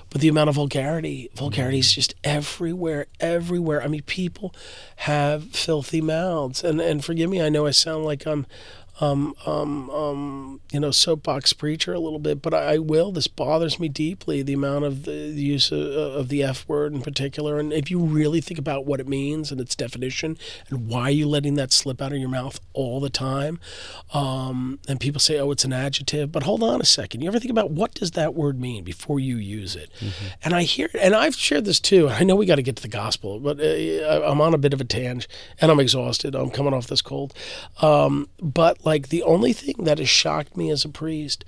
But 0.08 0.22
the 0.22 0.28
amount 0.28 0.48
of 0.48 0.54
vulgarity, 0.54 1.28
vulgarity 1.34 1.80
is 1.80 1.88
mm-hmm. 1.88 1.94
just 1.96 2.14
everywhere, 2.24 3.08
everywhere. 3.20 3.82
I 3.82 3.88
mean, 3.88 4.00
people 4.02 4.54
have 4.96 5.50
filthy 5.50 6.00
mouths, 6.00 6.64
and 6.64 6.80
and 6.80 7.04
forgive 7.04 7.28
me, 7.28 7.42
I 7.42 7.50
know 7.50 7.66
I 7.66 7.72
sound 7.72 8.06
like 8.06 8.26
I'm, 8.26 8.46
um, 9.00 9.34
um, 9.46 9.90
um, 9.90 10.60
you 10.72 10.80
know, 10.80 10.90
soapbox 10.90 11.52
preacher 11.52 11.92
a 11.94 12.00
little 12.00 12.18
bit, 12.18 12.42
but 12.42 12.52
I, 12.52 12.74
I 12.74 12.78
will. 12.78 13.12
This 13.12 13.28
bothers 13.28 13.78
me 13.78 13.88
deeply. 13.88 14.42
The 14.42 14.54
amount 14.54 14.84
of 14.84 15.04
the, 15.04 15.32
the 15.32 15.42
use 15.42 15.70
of, 15.70 15.80
of 15.80 16.28
the 16.28 16.42
F 16.42 16.68
word 16.68 16.92
in 16.92 17.02
particular, 17.02 17.58
and 17.58 17.72
if 17.72 17.90
you 17.90 18.00
really 18.00 18.40
think 18.40 18.58
about 18.58 18.86
what 18.86 19.00
it 19.00 19.06
means 19.08 19.52
and 19.52 19.60
its 19.60 19.76
definition, 19.76 20.36
and 20.68 20.88
why 20.88 21.10
you're 21.10 21.28
letting 21.28 21.54
that 21.54 21.72
slip 21.72 22.02
out 22.02 22.12
of 22.12 22.18
your 22.18 22.28
mouth 22.28 22.60
all 22.72 22.98
the 23.00 23.10
time, 23.10 23.60
um, 24.12 24.78
and 24.88 24.98
people 24.98 25.20
say, 25.20 25.38
"Oh, 25.38 25.50
it's 25.52 25.64
an 25.64 25.72
adjective," 25.72 26.32
but 26.32 26.42
hold 26.42 26.62
on 26.62 26.80
a 26.80 26.84
second. 26.84 27.20
You 27.20 27.28
ever 27.28 27.38
think 27.38 27.50
about 27.52 27.70
what 27.70 27.94
does 27.94 28.12
that 28.12 28.34
word 28.34 28.60
mean 28.60 28.84
before 28.84 29.20
you 29.20 29.36
use 29.36 29.76
it? 29.76 29.90
And 30.42 30.54
I 30.54 30.62
hear, 30.62 30.88
and 31.00 31.14
I've 31.14 31.34
shared 31.36 31.64
this 31.64 31.78
too. 31.80 32.08
I 32.08 32.24
know 32.24 32.34
we 32.34 32.46
got 32.46 32.56
to 32.56 32.62
get 32.62 32.76
to 32.76 32.82
the 32.82 32.88
gospel, 32.88 33.38
but 33.38 33.60
uh, 33.60 34.22
I'm 34.24 34.40
on 34.40 34.54
a 34.54 34.58
bit 34.58 34.72
of 34.72 34.80
a 34.80 34.84
tangent, 34.84 35.28
and 35.60 35.70
I'm 35.70 35.80
exhausted. 35.80 36.34
I'm 36.34 36.50
coming 36.50 36.74
off 36.74 36.88
this 36.88 37.02
cold, 37.02 37.32
um, 37.80 38.28
but 38.40 38.84
like 38.88 39.08
the 39.08 39.22
only 39.22 39.52
thing 39.52 39.84
that 39.84 39.98
has 39.98 40.08
shocked 40.08 40.56
me 40.56 40.70
as 40.70 40.84
a 40.84 40.88
priest. 40.88 41.44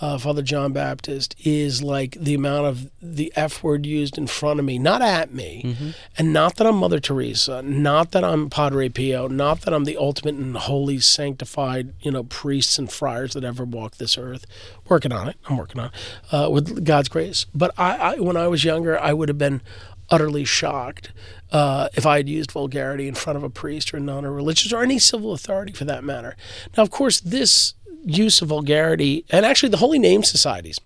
Uh, 0.00 0.16
Father 0.16 0.42
John 0.42 0.72
Baptist 0.72 1.34
is 1.44 1.82
like 1.82 2.12
the 2.20 2.34
amount 2.34 2.66
of 2.66 2.88
the 3.02 3.32
F 3.34 3.64
word 3.64 3.84
used 3.84 4.16
in 4.16 4.28
front 4.28 4.60
of 4.60 4.64
me, 4.64 4.78
not 4.78 5.02
at 5.02 5.34
me, 5.34 5.76
and 6.16 6.32
not 6.32 6.54
that 6.56 6.68
I'm 6.68 6.76
Mother 6.76 7.00
Teresa, 7.00 7.62
not 7.62 8.12
that 8.12 8.22
I'm 8.22 8.48
Padre 8.48 8.88
Pio, 8.90 9.26
not 9.26 9.62
that 9.62 9.74
I'm 9.74 9.84
the 9.84 9.96
ultimate 9.96 10.36
and 10.36 10.56
holy 10.56 11.00
sanctified, 11.00 11.94
you 12.00 12.12
know, 12.12 12.22
priests 12.22 12.78
and 12.78 12.90
friars 12.90 13.32
that 13.34 13.42
ever 13.42 13.64
walked 13.64 13.98
this 13.98 14.16
earth. 14.16 14.46
Working 14.88 15.12
on 15.12 15.28
it, 15.28 15.36
I'm 15.46 15.56
working 15.56 15.80
on 15.80 15.90
it 15.90 15.92
uh, 16.32 16.48
with 16.48 16.84
God's 16.84 17.08
grace. 17.08 17.46
But 17.52 17.72
I, 17.76 17.96
I, 17.96 18.20
when 18.20 18.36
I 18.36 18.46
was 18.46 18.62
younger, 18.62 18.96
I 19.00 19.12
would 19.12 19.28
have 19.28 19.38
been 19.38 19.62
utterly 20.10 20.44
shocked 20.44 21.12
uh, 21.52 21.88
if 21.94 22.06
I 22.06 22.18
had 22.18 22.28
used 22.28 22.50
vulgarity 22.52 23.08
in 23.08 23.14
front 23.14 23.36
of 23.36 23.42
a 23.42 23.50
priest 23.50 23.92
or 23.92 23.98
a 23.98 24.00
nun 24.00 24.24
or 24.24 24.32
religious 24.32 24.72
or 24.72 24.82
any 24.82 24.98
civil 24.98 25.32
authority 25.32 25.72
for 25.72 25.84
that 25.84 26.04
matter. 26.04 26.36
Now, 26.76 26.82
of 26.82 26.90
course, 26.90 27.20
this 27.20 27.74
use 28.04 28.40
of 28.42 28.48
vulgarity, 28.48 29.24
and 29.30 29.44
actually 29.44 29.70
the 29.70 29.78
holy 29.78 29.98
name 29.98 30.22
societies, 30.22 30.78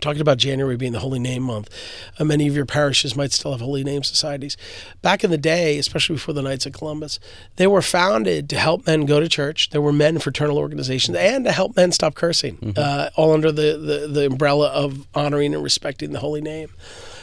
talking 0.00 0.20
about 0.20 0.38
January 0.38 0.76
being 0.76 0.92
the 0.92 0.98
Holy 0.98 1.18
Name 1.18 1.42
Month. 1.42 1.70
Uh, 2.18 2.24
many 2.24 2.46
of 2.46 2.54
your 2.54 2.66
parishes 2.66 3.16
might 3.16 3.32
still 3.32 3.52
have 3.52 3.60
Holy 3.60 3.82
Name 3.82 4.02
societies. 4.02 4.56
Back 5.00 5.24
in 5.24 5.30
the 5.30 5.38
day, 5.38 5.78
especially 5.78 6.16
before 6.16 6.34
the 6.34 6.42
Knights 6.42 6.66
of 6.66 6.72
Columbus, 6.72 7.18
they 7.56 7.66
were 7.66 7.82
founded 7.82 8.50
to 8.50 8.58
help 8.58 8.86
men 8.86 9.06
go 9.06 9.20
to 9.20 9.28
church. 9.28 9.70
There 9.70 9.80
were 9.80 9.92
men 9.92 10.18
fraternal 10.18 10.58
organizations 10.58 11.16
and 11.16 11.44
to 11.44 11.52
help 11.52 11.76
men 11.76 11.92
stop 11.92 12.14
cursing, 12.14 12.74
uh, 12.76 13.10
all 13.16 13.32
under 13.32 13.50
the, 13.50 13.78
the, 13.78 14.08
the 14.08 14.26
umbrella 14.26 14.68
of 14.68 15.06
honoring 15.14 15.54
and 15.54 15.62
respecting 15.62 16.12
the 16.12 16.20
Holy 16.20 16.42
Name. 16.42 16.68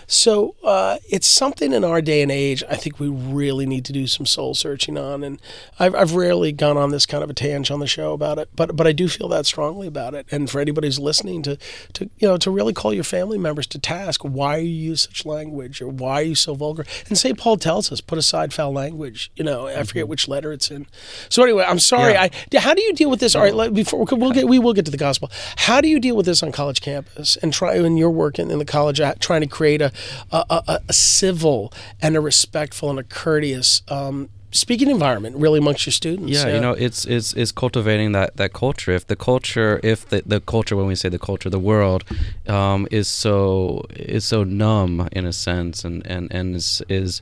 So 0.07 0.55
uh, 0.63 0.97
it's 1.09 1.27
something 1.27 1.73
in 1.73 1.83
our 1.83 2.01
day 2.01 2.21
and 2.21 2.31
age 2.31 2.63
I 2.69 2.75
think 2.75 2.99
we 2.99 3.07
really 3.07 3.65
need 3.65 3.85
to 3.85 3.93
do 3.93 4.07
some 4.07 4.25
soul 4.25 4.53
searching 4.53 4.97
on. 4.97 5.23
And 5.23 5.41
I've, 5.79 5.95
I've 5.95 6.13
rarely 6.13 6.51
gone 6.51 6.77
on 6.77 6.91
this 6.91 7.05
kind 7.05 7.23
of 7.23 7.29
a 7.29 7.33
tangent 7.33 7.71
on 7.71 7.79
the 7.79 7.87
show 7.87 8.13
about 8.13 8.37
it, 8.37 8.49
but 8.55 8.75
but 8.75 8.87
I 8.87 8.91
do 8.91 9.07
feel 9.07 9.27
that 9.29 9.45
strongly 9.45 9.87
about 9.87 10.13
it. 10.13 10.25
And 10.31 10.49
for 10.49 10.59
anybody 10.59 10.87
who's 10.87 10.99
listening 10.99 11.41
to 11.43 11.57
to 11.93 12.09
you 12.17 12.27
know 12.27 12.37
to 12.37 12.51
really 12.51 12.73
call 12.73 12.93
your 12.93 13.03
family 13.03 13.37
members 13.37 13.67
to 13.67 13.79
task, 13.79 14.21
why 14.21 14.57
you 14.57 14.69
use 14.69 15.03
such 15.03 15.25
language 15.25 15.81
or 15.81 15.87
why 15.87 16.13
are 16.15 16.23
you 16.23 16.35
so 16.35 16.53
vulgar? 16.53 16.85
And 17.07 17.17
St. 17.17 17.37
Paul 17.37 17.57
tells 17.57 17.91
us 17.91 18.01
put 18.01 18.17
aside 18.17 18.53
foul 18.53 18.73
language. 18.73 19.31
You 19.35 19.43
know 19.43 19.67
I 19.67 19.83
forget 19.83 20.07
which 20.07 20.27
letter 20.27 20.51
it's 20.51 20.69
in. 20.71 20.87
So 21.29 21.43
anyway, 21.43 21.65
I'm 21.67 21.79
sorry. 21.79 22.13
Yeah. 22.13 22.27
I 22.53 22.57
how 22.57 22.73
do 22.73 22.81
you 22.81 22.93
deal 22.93 23.09
with 23.09 23.19
this? 23.19 23.35
All 23.35 23.41
right, 23.41 23.53
let- 23.53 23.73
before 23.73 24.05
we'll 24.11 24.31
get 24.31 24.47
we 24.47 24.59
will 24.59 24.73
get 24.73 24.85
to 24.85 24.91
the 24.91 24.97
gospel. 24.97 25.31
How 25.57 25.81
do 25.81 25.87
you 25.87 25.99
deal 25.99 26.15
with 26.15 26.25
this 26.25 26.43
on 26.43 26.51
college 26.51 26.81
campus 26.81 27.37
and 27.37 27.53
try 27.53 27.79
when 27.79 27.97
you're 27.97 28.09
working 28.09 28.51
in 28.51 28.59
the 28.59 28.65
college 28.65 28.99
uh, 28.99 29.15
trying 29.19 29.41
to 29.41 29.47
create 29.47 29.81
a 29.81 29.91
a, 30.31 30.43
a, 30.49 30.79
a 30.87 30.93
civil 30.93 31.73
and 32.01 32.15
a 32.15 32.21
respectful 32.21 32.89
and 32.89 32.99
a 32.99 33.03
courteous 33.03 33.81
um, 33.87 34.29
speaking 34.53 34.89
environment 34.89 35.35
really 35.35 35.59
amongst 35.59 35.85
your 35.85 35.91
students? 35.93 36.31
yeah, 36.31 36.53
you 36.53 36.61
know 36.61 36.73
it's 36.73 37.05
it's 37.05 37.33
it's 37.33 37.51
cultivating 37.51 38.11
that 38.11 38.37
that 38.37 38.53
culture 38.53 38.91
if 38.91 39.07
the 39.07 39.15
culture 39.15 39.79
if 39.83 40.07
the, 40.09 40.21
the 40.25 40.39
culture 40.39 40.75
when 40.75 40.85
we 40.85 40.95
say 40.95 41.09
the 41.09 41.19
culture 41.19 41.49
the 41.49 41.59
world 41.59 42.03
um, 42.47 42.87
is 42.91 43.07
so 43.07 43.85
is 43.91 44.23
so 44.23 44.43
numb 44.43 45.07
in 45.11 45.25
a 45.25 45.33
sense 45.33 45.83
and 45.83 46.05
and 46.05 46.31
and 46.31 46.55
is 46.55 46.81
is 46.87 47.21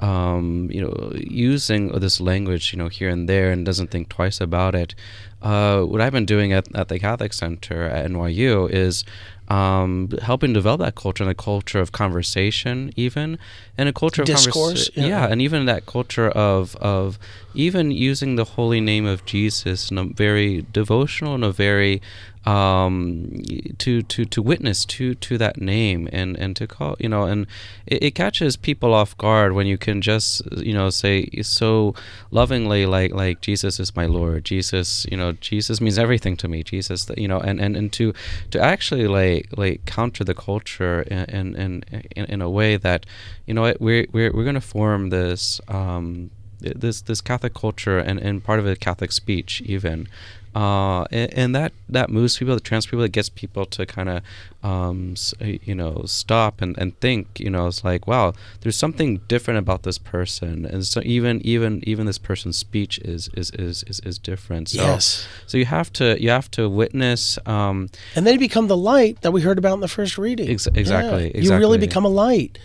um, 0.00 0.68
you 0.72 0.80
know 0.80 1.12
using 1.14 1.88
this 2.00 2.20
language 2.20 2.72
you 2.72 2.78
know 2.78 2.88
here 2.88 3.08
and 3.08 3.28
there 3.28 3.52
and 3.52 3.64
doesn't 3.64 3.90
think 3.90 4.08
twice 4.08 4.40
about 4.40 4.74
it 4.74 4.94
uh, 5.42 5.82
what 5.82 6.00
I've 6.00 6.12
been 6.12 6.26
doing 6.26 6.52
at, 6.52 6.72
at 6.74 6.88
the 6.88 6.98
Catholic 7.00 7.32
Center 7.32 7.82
at 7.82 8.08
NYU 8.08 8.70
is 8.70 9.04
um, 9.52 10.08
helping 10.22 10.54
develop 10.54 10.80
that 10.80 10.94
culture 10.94 11.22
and 11.24 11.30
a 11.30 11.34
culture 11.34 11.78
of 11.78 11.92
conversation, 11.92 12.90
even 12.96 13.38
and 13.76 13.86
a 13.88 13.92
culture 13.92 14.22
of 14.22 14.26
Discourse, 14.26 14.90
yeah. 14.94 15.06
yeah, 15.06 15.26
and 15.30 15.42
even 15.42 15.66
that 15.66 15.84
culture 15.84 16.30
of 16.30 16.74
of 16.76 17.18
even 17.54 17.90
using 17.90 18.36
the 18.36 18.44
holy 18.44 18.80
name 18.80 19.04
of 19.04 19.26
Jesus 19.26 19.90
in 19.90 19.98
a 19.98 20.04
very 20.04 20.64
devotional 20.72 21.34
and 21.34 21.44
a 21.44 21.52
very 21.52 22.00
um 22.44 23.30
to 23.78 24.02
to 24.02 24.24
to 24.24 24.42
witness 24.42 24.84
to 24.84 25.14
to 25.14 25.38
that 25.38 25.60
name 25.60 26.08
and 26.12 26.36
and 26.36 26.56
to 26.56 26.66
call 26.66 26.96
you 26.98 27.08
know 27.08 27.22
and 27.22 27.46
it, 27.86 28.02
it 28.02 28.10
catches 28.16 28.56
people 28.56 28.92
off 28.92 29.16
guard 29.16 29.52
when 29.52 29.66
you 29.66 29.78
can 29.78 30.00
just 30.02 30.42
you 30.56 30.74
know 30.74 30.90
say 30.90 31.28
so 31.42 31.94
lovingly 32.32 32.84
like 32.84 33.12
like 33.12 33.40
jesus 33.40 33.78
is 33.78 33.94
my 33.94 34.06
lord. 34.06 34.44
Jesus 34.44 35.06
you 35.10 35.16
know 35.16 35.32
jesus 35.32 35.80
means 35.80 35.98
everything 35.98 36.36
to 36.38 36.48
me. 36.48 36.62
Jesus 36.62 37.08
you 37.16 37.28
know 37.28 37.38
and 37.38 37.60
and, 37.60 37.76
and 37.76 37.92
to 37.92 38.12
to 38.50 38.60
actually 38.60 39.06
like 39.06 39.48
like 39.56 39.84
counter 39.86 40.24
the 40.24 40.34
culture 40.34 41.02
in 41.02 41.54
in 41.54 41.84
in, 42.16 42.24
in, 42.24 42.42
a 42.42 42.50
way 42.50 42.76
that 42.76 43.06
you 43.46 43.54
know 43.54 43.62
we're 43.78 44.06
we're, 44.12 44.32
we're 44.32 44.42
going 44.44 44.54
to 44.54 44.60
form 44.60 45.10
this 45.10 45.60
um 45.68 46.30
this 46.62 47.00
this 47.02 47.20
Catholic 47.20 47.54
culture 47.54 47.98
and, 47.98 48.18
and 48.18 48.42
part 48.42 48.58
of 48.58 48.66
it 48.66 48.80
Catholic 48.80 49.12
speech 49.12 49.62
even, 49.66 50.08
uh, 50.54 51.04
and, 51.10 51.32
and 51.34 51.54
that 51.54 51.72
that 51.88 52.10
moves 52.10 52.36
people, 52.36 52.54
that 52.54 52.64
trans 52.64 52.86
people, 52.86 53.00
that 53.00 53.08
gets 53.08 53.30
people 53.30 53.64
to 53.64 53.86
kind 53.86 54.08
of 54.08 54.22
um, 54.62 55.14
you 55.40 55.74
know 55.74 56.02
stop 56.04 56.60
and, 56.60 56.76
and 56.76 56.98
think. 57.00 57.40
You 57.40 57.48
know, 57.48 57.68
it's 57.68 57.84
like 57.84 58.06
wow, 58.06 58.34
there's 58.60 58.76
something 58.76 59.18
different 59.28 59.58
about 59.58 59.82
this 59.82 59.96
person, 59.96 60.66
and 60.66 60.84
so 60.86 61.00
even 61.04 61.40
even 61.46 61.82
even 61.86 62.04
this 62.06 62.18
person's 62.18 62.58
speech 62.58 62.98
is 62.98 63.30
is 63.34 63.50
is 63.52 63.82
is, 63.84 64.00
is 64.00 64.18
different. 64.18 64.68
So 64.68 64.82
Yes. 64.82 65.26
so 65.46 65.56
you 65.56 65.64
have 65.64 65.90
to 65.94 66.22
you 66.22 66.28
have 66.28 66.50
to 66.52 66.68
witness. 66.68 67.38
Um, 67.46 67.88
and 68.14 68.26
then 68.26 68.34
you 68.34 68.40
become 68.40 68.66
the 68.68 68.76
light 68.76 69.22
that 69.22 69.32
we 69.32 69.40
heard 69.40 69.56
about 69.56 69.74
in 69.74 69.80
the 69.80 69.88
first 69.88 70.18
reading. 70.18 70.50
Ex- 70.50 70.66
exactly, 70.66 71.32
Yeah. 71.34 71.40
You 71.40 71.56
really 71.56 71.78
become 71.78 72.04
a 72.04 72.10
light. 72.10 72.58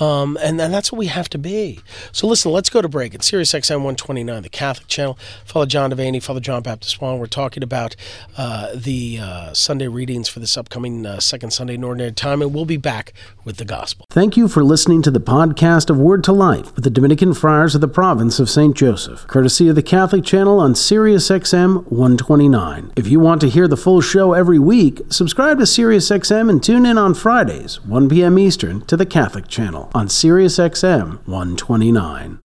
Um, 0.00 0.36
and, 0.42 0.60
and 0.60 0.74
that's 0.74 0.90
what 0.90 0.98
we 0.98 1.06
have 1.06 1.28
to 1.30 1.38
be. 1.38 1.80
So 2.12 2.26
listen, 2.26 2.50
let's 2.50 2.70
go 2.70 2.82
to 2.82 2.88
break. 2.88 3.14
It's 3.14 3.28
Sirius 3.28 3.52
XM 3.52 3.76
129, 3.76 4.42
the 4.42 4.48
Catholic 4.48 4.88
channel. 4.88 5.18
Father 5.44 5.66
John 5.66 5.90
Devaney, 5.92 6.22
Father 6.22 6.40
John 6.40 6.62
Baptist 6.62 6.96
Hoang. 6.96 7.18
We're 7.18 7.26
talking 7.26 7.62
about 7.62 7.94
uh, 8.36 8.70
the 8.74 9.18
uh, 9.20 9.52
Sunday 9.54 9.88
readings 9.88 10.28
for 10.28 10.40
this 10.40 10.56
upcoming 10.56 11.06
uh, 11.06 11.20
second 11.20 11.52
Sunday 11.52 11.74
in 11.74 11.84
Ordinary 11.84 12.12
Time, 12.12 12.42
and 12.42 12.52
we'll 12.52 12.64
be 12.64 12.76
back 12.76 13.12
with 13.44 13.58
the 13.58 13.64
gospel. 13.64 14.06
Thank 14.10 14.36
you 14.36 14.48
for 14.48 14.64
listening 14.64 15.02
to 15.02 15.10
the 15.10 15.20
podcast 15.20 15.90
of 15.90 15.98
Word 15.98 16.24
to 16.24 16.32
Life 16.32 16.74
with 16.74 16.84
the 16.84 16.90
Dominican 16.90 17.34
Friars 17.34 17.74
of 17.74 17.80
the 17.80 17.88
Province 17.88 18.40
of 18.40 18.50
St. 18.50 18.76
Joseph, 18.76 19.26
courtesy 19.28 19.68
of 19.68 19.76
the 19.76 19.82
Catholic 19.82 20.24
channel 20.24 20.58
on 20.58 20.74
Sirius 20.74 21.28
XM 21.28 21.86
129. 21.90 22.92
If 22.96 23.06
you 23.06 23.20
want 23.20 23.40
to 23.42 23.48
hear 23.48 23.68
the 23.68 23.76
full 23.76 24.00
show 24.00 24.32
every 24.32 24.58
week, 24.58 25.02
subscribe 25.10 25.58
to 25.58 25.66
Sirius 25.66 26.10
XM 26.10 26.50
and 26.50 26.62
tune 26.62 26.86
in 26.86 26.98
on 26.98 27.14
Fridays, 27.14 27.84
1 27.84 28.08
p.m. 28.08 28.38
Eastern, 28.38 28.84
to 28.86 28.96
the 28.96 29.06
Catholic 29.06 29.46
channel 29.46 29.83
on 29.94 30.08
Sirius 30.08 30.58
XM 30.58 31.18
129. 31.26 32.38